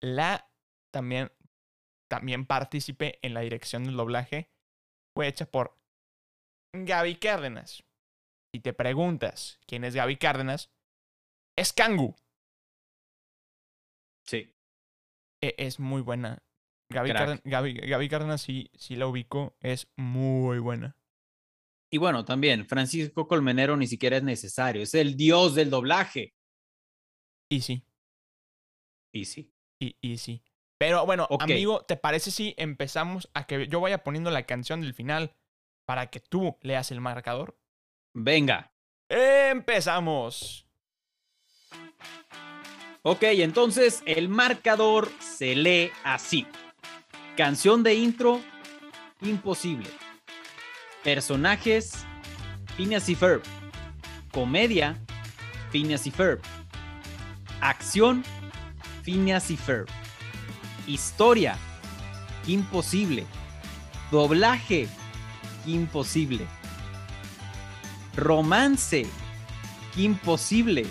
la 0.02 0.52
también, 0.94 1.32
también 2.14 2.46
participé 2.46 3.18
en 3.24 3.34
la 3.34 3.40
dirección 3.42 3.86
del 3.86 3.96
doblaje. 3.98 4.52
Fue 5.18 5.28
hecha 5.28 5.48
por 5.50 5.80
Gaby 6.76 7.16
Cárdenas. 7.16 7.84
Si 8.54 8.62
te 8.62 8.72
preguntas 8.72 9.60
quién 9.66 9.84
es 9.84 9.96
Gaby 9.96 10.18
Cárdenas, 10.18 10.70
es 11.58 11.74
Kangu. 11.74 12.16
Sí. 14.28 14.54
E- 15.42 15.56
es 15.58 15.80
muy 15.80 16.04
buena. 16.04 16.44
Gaby, 16.92 17.10
Crack. 17.10 17.22
Cárden- 17.28 17.42
Gaby, 17.46 17.74
Gaby 17.74 18.10
Cárdenas 18.10 18.42
sí, 18.44 18.70
sí 18.76 18.96
la 18.96 19.08
ubico, 19.08 19.58
es 19.60 19.88
muy 19.98 20.60
buena. 20.60 20.96
Y 21.92 21.98
bueno, 21.98 22.26
también, 22.26 22.68
Francisco 22.68 23.28
Colmenero 23.28 23.76
ni 23.76 23.88
siquiera 23.88 24.18
es 24.18 24.24
necesario, 24.24 24.84
es 24.84 24.94
el 24.94 25.16
dios 25.16 25.56
del 25.56 25.72
doblaje. 25.72 26.36
Y 27.52 27.62
sí, 27.62 27.84
Y 29.12 29.26
sí. 29.26 29.52
y, 29.82 29.96
y 30.00 30.18
sí. 30.20 30.44
Pero 30.84 31.06
bueno, 31.06 31.30
amigo, 31.40 31.80
¿te 31.86 31.96
parece 31.96 32.30
si 32.30 32.56
empezamos 32.58 33.30
a 33.34 33.46
que 33.46 33.70
yo 33.70 33.80
vaya 33.80 34.04
poniendo 34.04 34.30
la 34.32 34.44
canción 34.44 34.82
del 34.82 34.94
final 34.94 35.34
para 35.86 36.08
que 36.08 36.20
tú 36.20 36.58
leas 36.60 36.92
el 36.92 37.00
marcador? 37.00 37.58
Venga. 38.14 38.74
¡Empezamos! 39.08 40.68
Ok, 43.02 43.24
entonces 43.24 44.04
el 44.06 44.28
marcador 44.28 45.10
se 45.22 45.56
lee 45.56 45.90
así. 46.04 46.46
Canción 47.38 47.82
de 47.82 47.94
intro, 47.94 48.42
imposible. 49.22 49.90
Personajes, 51.02 52.06
Phineas 52.76 53.08
y 53.08 53.16
Ferb. 53.16 53.42
Comedia, 54.34 55.00
Phineas 55.72 56.06
y 56.08 56.12
Ferb. 56.12 56.42
Acción, 57.62 58.26
Phineas 59.02 59.50
y 59.50 59.56
Ferb. 59.56 59.88
Historia, 60.88 61.58
Imposible. 62.48 63.26
Doblaje, 64.12 64.88
Imposible. 65.66 66.46
Romance, 68.16 69.06
Imposible. 69.96 70.86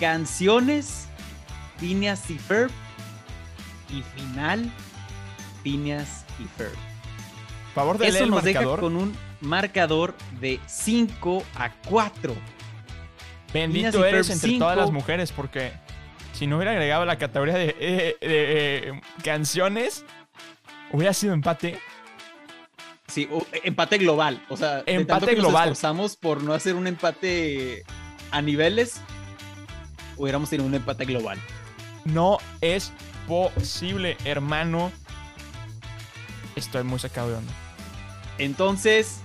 Canciones, 0.00 1.06
Phineas 1.78 2.30
y 2.30 2.38
Ferb. 2.38 2.70
Y 3.90 4.02
final, 4.02 4.70
Phineas 5.62 6.24
y 6.38 6.44
Ferb. 6.56 6.76
Favor 7.74 7.98
de 7.98 8.10
leer 8.10 8.16
Eso 8.24 8.26
nos 8.26 8.42
deja 8.42 8.60
marcador. 8.60 8.80
con 8.80 8.96
un 8.96 9.16
marcador 9.40 10.14
de 10.40 10.60
5 10.66 11.42
a 11.56 11.70
4. 11.88 12.34
Bendito 13.52 13.92
Phineas 13.92 14.12
eres 14.12 14.30
entre 14.30 14.50
cinco. 14.50 14.64
todas 14.64 14.76
las 14.76 14.90
mujeres, 14.90 15.32
porque 15.32 15.72
si 16.38 16.46
no 16.46 16.56
hubiera 16.56 16.70
agregado 16.70 17.04
la 17.04 17.18
categoría 17.18 17.54
de, 17.54 17.74
eh, 17.80 18.16
de, 18.20 18.88
eh, 18.90 19.00
canciones, 19.24 20.04
hubiera 20.92 21.12
sido 21.12 21.34
empate. 21.34 21.80
Sí, 23.08 23.28
empate 23.64 23.98
global. 23.98 24.40
O 24.48 24.56
sea, 24.56 24.82
de 24.82 24.92
Empate 24.92 25.06
tanto 25.06 25.26
que 25.26 25.34
global. 25.34 25.70
Nos 25.70 25.78
esforzamos 25.78 26.16
por 26.16 26.44
no 26.44 26.54
hacer 26.54 26.76
un 26.76 26.86
empate 26.86 27.82
a 28.30 28.40
niveles. 28.40 29.00
Hubiéramos 30.16 30.48
tenido 30.48 30.68
un 30.68 30.76
empate 30.76 31.06
global. 31.06 31.40
No 32.04 32.38
es 32.60 32.92
posible, 33.26 34.16
hermano. 34.24 34.92
Estoy 36.54 36.84
muy 36.84 37.00
sacado 37.00 37.30
de 37.30 37.36
onda. 37.36 37.52
Entonces, 38.38 39.22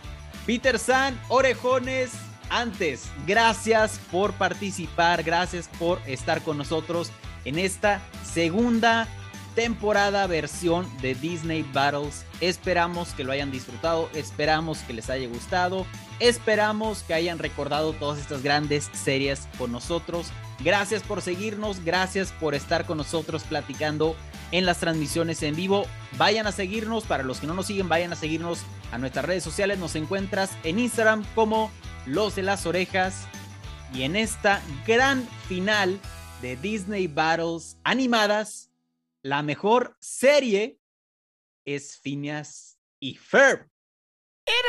Peter 0.47 0.79
San, 0.79 1.19
orejones, 1.27 2.13
antes, 2.49 3.09
gracias 3.25 3.99
por 4.11 4.33
participar, 4.33 5.23
gracias 5.23 5.69
por 5.79 5.99
estar 6.07 6.41
con 6.41 6.57
nosotros 6.57 7.11
en 7.45 7.59
esta 7.59 8.01
segunda 8.23 9.07
temporada 9.55 10.25
versión 10.27 10.87
de 11.01 11.15
Disney 11.15 11.63
Battles. 11.73 12.25
Esperamos 12.41 13.13
que 13.13 13.23
lo 13.23 13.31
hayan 13.31 13.51
disfrutado, 13.51 14.09
esperamos 14.13 14.79
que 14.79 14.93
les 14.93 15.09
haya 15.09 15.27
gustado, 15.27 15.85
esperamos 16.19 17.03
que 17.03 17.13
hayan 17.13 17.39
recordado 17.39 17.93
todas 17.93 18.19
estas 18.19 18.43
grandes 18.43 18.89
series 18.93 19.47
con 19.57 19.71
nosotros. 19.71 20.27
Gracias 20.59 21.03
por 21.03 21.21
seguirnos, 21.21 21.83
gracias 21.83 22.31
por 22.31 22.55
estar 22.55 22.85
con 22.85 22.97
nosotros 22.97 23.43
platicando 23.43 24.15
en 24.53 24.65
las 24.65 24.77
transmisiones 24.79 25.41
en 25.43 25.55
vivo. 25.55 25.85
Vayan 26.17 26.47
a 26.47 26.51
seguirnos, 26.53 27.03
para 27.05 27.23
los 27.23 27.39
que 27.39 27.47
no 27.47 27.55
nos 27.55 27.65
siguen, 27.67 27.89
vayan 27.89 28.13
a 28.13 28.15
seguirnos 28.15 28.59
a 28.91 28.97
nuestras 28.99 29.25
redes 29.25 29.43
sociales. 29.43 29.79
Nos 29.79 29.95
encuentras 29.95 30.55
en 30.63 30.77
Instagram 30.79 31.25
como 31.33 31.71
Los 32.05 32.35
de 32.35 32.43
las 32.43 32.65
Orejas. 32.65 33.27
Y 33.93 34.03
en 34.03 34.15
esta 34.15 34.61
gran 34.87 35.27
final 35.47 35.99
de 36.41 36.55
Disney 36.55 37.07
Battles 37.07 37.77
animadas, 37.83 38.69
la 39.23 39.41
mejor 39.41 39.97
serie 39.99 40.79
es 41.65 41.97
Phineas 41.97 42.77
y 42.99 43.15
Ferb. 43.15 43.67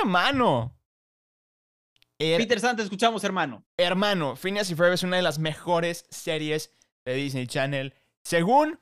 Hermano. 0.00 0.76
Her- 2.18 2.38
Peter 2.38 2.60
San, 2.60 2.76
te 2.76 2.82
escuchamos, 2.82 3.22
hermano. 3.24 3.66
Hermano, 3.76 4.36
Phineas 4.36 4.70
y 4.70 4.74
Ferb 4.74 4.92
es 4.94 5.02
una 5.02 5.16
de 5.16 5.22
las 5.22 5.38
mejores 5.38 6.06
series 6.10 6.70
de 7.04 7.14
Disney 7.14 7.46
Channel. 7.46 7.92
Según 8.22 8.80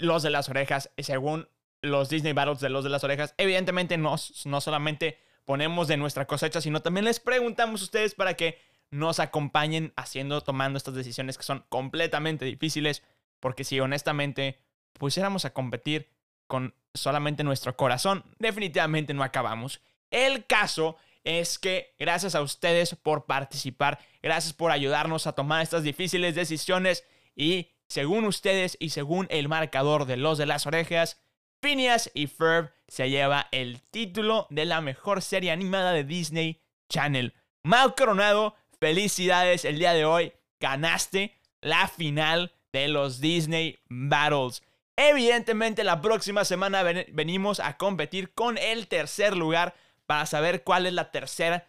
los 0.00 0.22
de 0.22 0.30
las 0.30 0.48
orejas, 0.48 0.90
y 0.96 1.04
según 1.04 1.48
los 1.82 2.08
Disney 2.08 2.32
Battles 2.32 2.60
de 2.60 2.68
los 2.68 2.84
de 2.84 2.90
las 2.90 3.04
orejas, 3.04 3.34
evidentemente 3.38 3.96
no, 3.96 4.16
no 4.44 4.60
solamente 4.60 5.18
ponemos 5.44 5.88
de 5.88 5.96
nuestra 5.96 6.26
cosecha, 6.26 6.60
sino 6.60 6.82
también 6.82 7.04
les 7.04 7.20
preguntamos 7.20 7.80
a 7.80 7.84
ustedes 7.84 8.14
para 8.14 8.34
que 8.34 8.58
nos 8.90 9.20
acompañen 9.20 9.92
haciendo, 9.96 10.40
tomando 10.40 10.76
estas 10.76 10.94
decisiones 10.94 11.38
que 11.38 11.44
son 11.44 11.64
completamente 11.68 12.44
difíciles. 12.44 13.02
Porque 13.38 13.64
si 13.64 13.80
honestamente 13.80 14.58
pusiéramos 14.92 15.44
a 15.44 15.52
competir 15.52 16.10
con 16.46 16.74
solamente 16.92 17.44
nuestro 17.44 17.76
corazón, 17.76 18.24
definitivamente 18.38 19.14
no 19.14 19.22
acabamos. 19.22 19.80
El 20.10 20.44
caso 20.46 20.96
es 21.24 21.58
que 21.58 21.94
gracias 21.98 22.34
a 22.34 22.42
ustedes 22.42 22.94
por 22.96 23.26
participar, 23.26 23.98
gracias 24.22 24.52
por 24.52 24.72
ayudarnos 24.72 25.26
a 25.26 25.32
tomar 25.32 25.62
estas 25.62 25.82
difíciles 25.82 26.34
decisiones 26.34 27.04
y 27.36 27.70
según 27.90 28.24
ustedes 28.24 28.76
y 28.80 28.90
según 28.90 29.26
el 29.30 29.48
marcador 29.48 30.06
de 30.06 30.16
los 30.16 30.38
de 30.38 30.46
las 30.46 30.64
orejas, 30.66 31.20
Phineas 31.60 32.10
y 32.14 32.28
Ferb 32.28 32.70
se 32.88 33.10
lleva 33.10 33.48
el 33.50 33.82
título 33.82 34.46
de 34.48 34.64
la 34.64 34.80
mejor 34.80 35.20
serie 35.22 35.50
animada 35.50 35.92
de 35.92 36.04
Disney 36.04 36.62
Channel. 36.88 37.34
Mau 37.64 37.94
Coronado, 37.96 38.54
felicidades 38.78 39.64
el 39.64 39.78
día 39.78 39.92
de 39.92 40.04
hoy, 40.04 40.32
ganaste 40.60 41.36
la 41.60 41.88
final 41.88 42.54
de 42.72 42.88
los 42.88 43.20
Disney 43.20 43.80
Battles. 43.88 44.62
Evidentemente 44.96 45.82
la 45.82 46.00
próxima 46.00 46.44
semana 46.44 46.82
ven- 46.82 47.06
venimos 47.12 47.58
a 47.58 47.76
competir 47.76 48.32
con 48.34 48.56
el 48.56 48.86
tercer 48.86 49.36
lugar 49.36 49.74
para 50.06 50.26
saber 50.26 50.62
cuál 50.62 50.86
es 50.86 50.92
la 50.92 51.10
tercera 51.10 51.66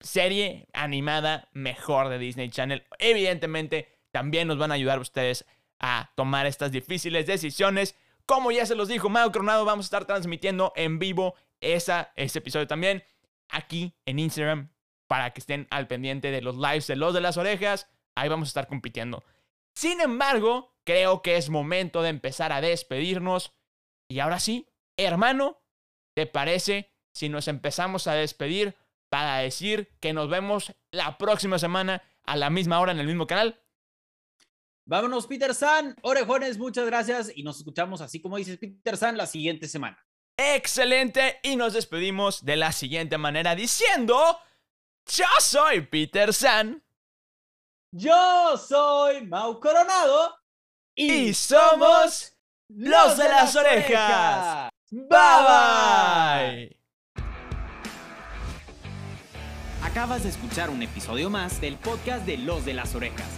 serie 0.00 0.66
animada 0.72 1.48
mejor 1.52 2.08
de 2.08 2.18
Disney 2.18 2.50
Channel. 2.50 2.84
Evidentemente 2.98 3.97
también 4.18 4.48
nos 4.48 4.58
van 4.58 4.72
a 4.72 4.74
ayudar 4.74 4.98
ustedes 4.98 5.46
a 5.78 6.10
tomar 6.16 6.44
estas 6.46 6.72
difíciles 6.72 7.24
decisiones. 7.28 7.94
Como 8.26 8.50
ya 8.50 8.66
se 8.66 8.74
los 8.74 8.88
dijo 8.88 9.08
Mau 9.08 9.30
Coronado, 9.30 9.64
vamos 9.64 9.84
a 9.84 9.86
estar 9.86 10.06
transmitiendo 10.06 10.72
en 10.74 10.98
vivo 10.98 11.36
esa, 11.60 12.12
ese 12.16 12.40
episodio 12.40 12.66
también 12.66 13.04
aquí 13.48 13.94
en 14.06 14.18
Instagram 14.18 14.72
para 15.06 15.32
que 15.32 15.38
estén 15.38 15.68
al 15.70 15.86
pendiente 15.86 16.32
de 16.32 16.42
los 16.42 16.56
lives 16.56 16.88
de 16.88 16.96
los 16.96 17.14
de 17.14 17.20
las 17.20 17.36
orejas. 17.36 17.88
Ahí 18.16 18.28
vamos 18.28 18.48
a 18.48 18.50
estar 18.50 18.66
compitiendo. 18.66 19.22
Sin 19.76 20.00
embargo, 20.00 20.74
creo 20.82 21.22
que 21.22 21.36
es 21.36 21.48
momento 21.48 22.02
de 22.02 22.08
empezar 22.08 22.52
a 22.52 22.60
despedirnos. 22.60 23.52
Y 24.08 24.18
ahora 24.18 24.40
sí, 24.40 24.66
hermano, 24.96 25.62
¿te 26.16 26.26
parece 26.26 26.90
si 27.12 27.28
nos 27.28 27.46
empezamos 27.46 28.08
a 28.08 28.14
despedir 28.14 28.74
para 29.10 29.36
decir 29.36 29.96
que 30.00 30.12
nos 30.12 30.28
vemos 30.28 30.74
la 30.90 31.18
próxima 31.18 31.60
semana 31.60 32.02
a 32.24 32.34
la 32.34 32.50
misma 32.50 32.80
hora 32.80 32.90
en 32.90 32.98
el 32.98 33.06
mismo 33.06 33.28
canal? 33.28 33.60
Vámonos, 34.88 35.26
Peter 35.26 35.54
San. 35.54 35.94
Orejones, 36.00 36.56
muchas 36.56 36.86
gracias. 36.86 37.30
Y 37.34 37.42
nos 37.42 37.58
escuchamos, 37.58 38.00
así 38.00 38.22
como 38.22 38.38
dices, 38.38 38.56
Peter 38.58 38.96
San, 38.96 39.18
la 39.18 39.26
siguiente 39.26 39.68
semana. 39.68 40.02
Excelente. 40.34 41.40
Y 41.42 41.56
nos 41.56 41.74
despedimos 41.74 42.42
de 42.42 42.56
la 42.56 42.72
siguiente 42.72 43.18
manera 43.18 43.54
diciendo, 43.54 44.38
yo 45.06 45.26
soy 45.40 45.82
Peter 45.82 46.32
San 46.32 46.82
Yo 47.92 48.56
soy 48.56 49.26
Mau 49.26 49.60
Coronado. 49.60 50.38
y 50.94 51.34
somos 51.34 52.34
los 52.68 53.18
de 53.18 53.24
las 53.28 53.56
orejas. 53.56 54.70
Bye 54.90 55.08
bye. 55.10 56.78
Acabas 59.82 60.22
de 60.22 60.30
escuchar 60.30 60.70
un 60.70 60.82
episodio 60.82 61.28
más 61.28 61.60
del 61.60 61.76
podcast 61.76 62.24
de 62.24 62.38
Los 62.38 62.64
de 62.64 62.72
las 62.72 62.94
Orejas. 62.94 63.37